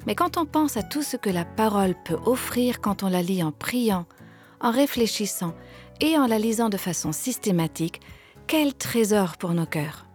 Mais 0.05 0.13
quand 0.13 0.37
on 0.37 0.45
pense 0.45 0.77
à 0.77 0.83
tout 0.83 1.01
ce 1.01 1.17
que 1.17 1.29
la 1.29 1.45
parole 1.45 1.95
peut 2.05 2.19
offrir 2.25 2.81
quand 2.81 3.01
on 3.01 3.09
la 3.09 3.23
lit 3.23 3.41
en 3.41 3.51
priant, 3.51 4.05
en 4.61 4.71
réfléchissant 4.71 5.55
et 5.99 6.17
en 6.17 6.27
la 6.27 6.37
lisant 6.37 6.69
de 6.69 6.77
façon 6.77 7.11
systématique, 7.11 8.01
quel 8.45 8.73
trésor 8.73 9.37
pour 9.37 9.53
nos 9.53 9.65
cœurs. 9.65 10.08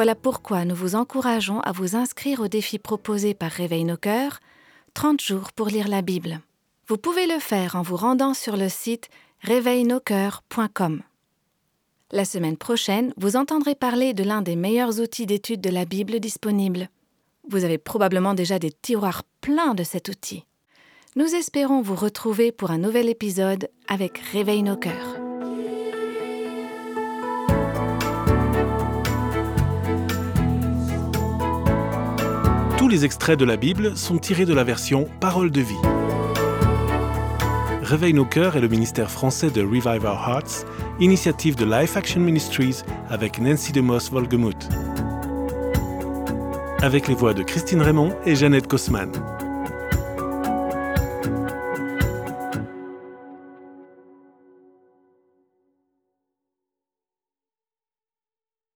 Voilà 0.00 0.14
pourquoi 0.14 0.64
nous 0.64 0.74
vous 0.74 0.94
encourageons 0.94 1.60
à 1.60 1.72
vous 1.72 1.94
inscrire 1.94 2.40
au 2.40 2.48
défi 2.48 2.78
proposé 2.78 3.34
par 3.34 3.50
Réveil 3.50 3.84
nos 3.84 3.98
cœurs, 3.98 4.40
30 4.94 5.20
jours 5.20 5.52
pour 5.52 5.66
lire 5.66 5.88
la 5.88 6.00
Bible. 6.00 6.40
Vous 6.88 6.96
pouvez 6.96 7.26
le 7.26 7.38
faire 7.38 7.76
en 7.76 7.82
vous 7.82 7.96
rendant 7.96 8.32
sur 8.32 8.56
le 8.56 8.70
site 8.70 9.10
réveilnoscoeurs.com. 9.42 11.02
La 12.12 12.24
semaine 12.24 12.56
prochaine, 12.56 13.12
vous 13.18 13.36
entendrez 13.36 13.74
parler 13.74 14.14
de 14.14 14.24
l'un 14.24 14.40
des 14.40 14.56
meilleurs 14.56 15.00
outils 15.00 15.26
d'étude 15.26 15.60
de 15.60 15.68
la 15.68 15.84
Bible 15.84 16.18
disponibles. 16.18 16.88
Vous 17.50 17.64
avez 17.64 17.76
probablement 17.76 18.32
déjà 18.32 18.58
des 18.58 18.72
tiroirs 18.72 19.22
pleins 19.42 19.74
de 19.74 19.84
cet 19.84 20.08
outil. 20.08 20.46
Nous 21.14 21.34
espérons 21.34 21.82
vous 21.82 21.94
retrouver 21.94 22.52
pour 22.52 22.70
un 22.70 22.78
nouvel 22.78 23.10
épisode 23.10 23.68
avec 23.86 24.16
Réveille 24.32 24.62
nos 24.62 24.78
cœurs. 24.78 25.29
Les 32.90 33.04
extraits 33.04 33.38
de 33.38 33.44
la 33.44 33.56
Bible 33.56 33.96
sont 33.96 34.18
tirés 34.18 34.44
de 34.44 34.52
la 34.52 34.64
version 34.64 35.06
Parole 35.20 35.52
de 35.52 35.60
vie. 35.60 35.74
Réveille 37.82 38.12
nos 38.12 38.24
cœurs 38.24 38.56
est 38.56 38.60
le 38.60 38.68
ministère 38.68 39.10
français 39.10 39.50
de 39.50 39.62
Revive 39.62 40.04
Our 40.04 40.28
Hearts, 40.28 40.66
initiative 40.98 41.54
de 41.54 41.64
Life 41.64 41.96
Action 41.96 42.20
Ministries 42.20 42.82
avec 43.08 43.40
Nancy 43.40 43.70
DeMoss 43.72 44.10
Volgemuth 44.10 44.68
avec 46.82 47.08
les 47.08 47.14
voix 47.14 47.34
de 47.34 47.42
Christine 47.42 47.82
Raymond 47.82 48.14
et 48.24 48.34
Jeannette 48.34 48.66
Kosman. 48.66 49.12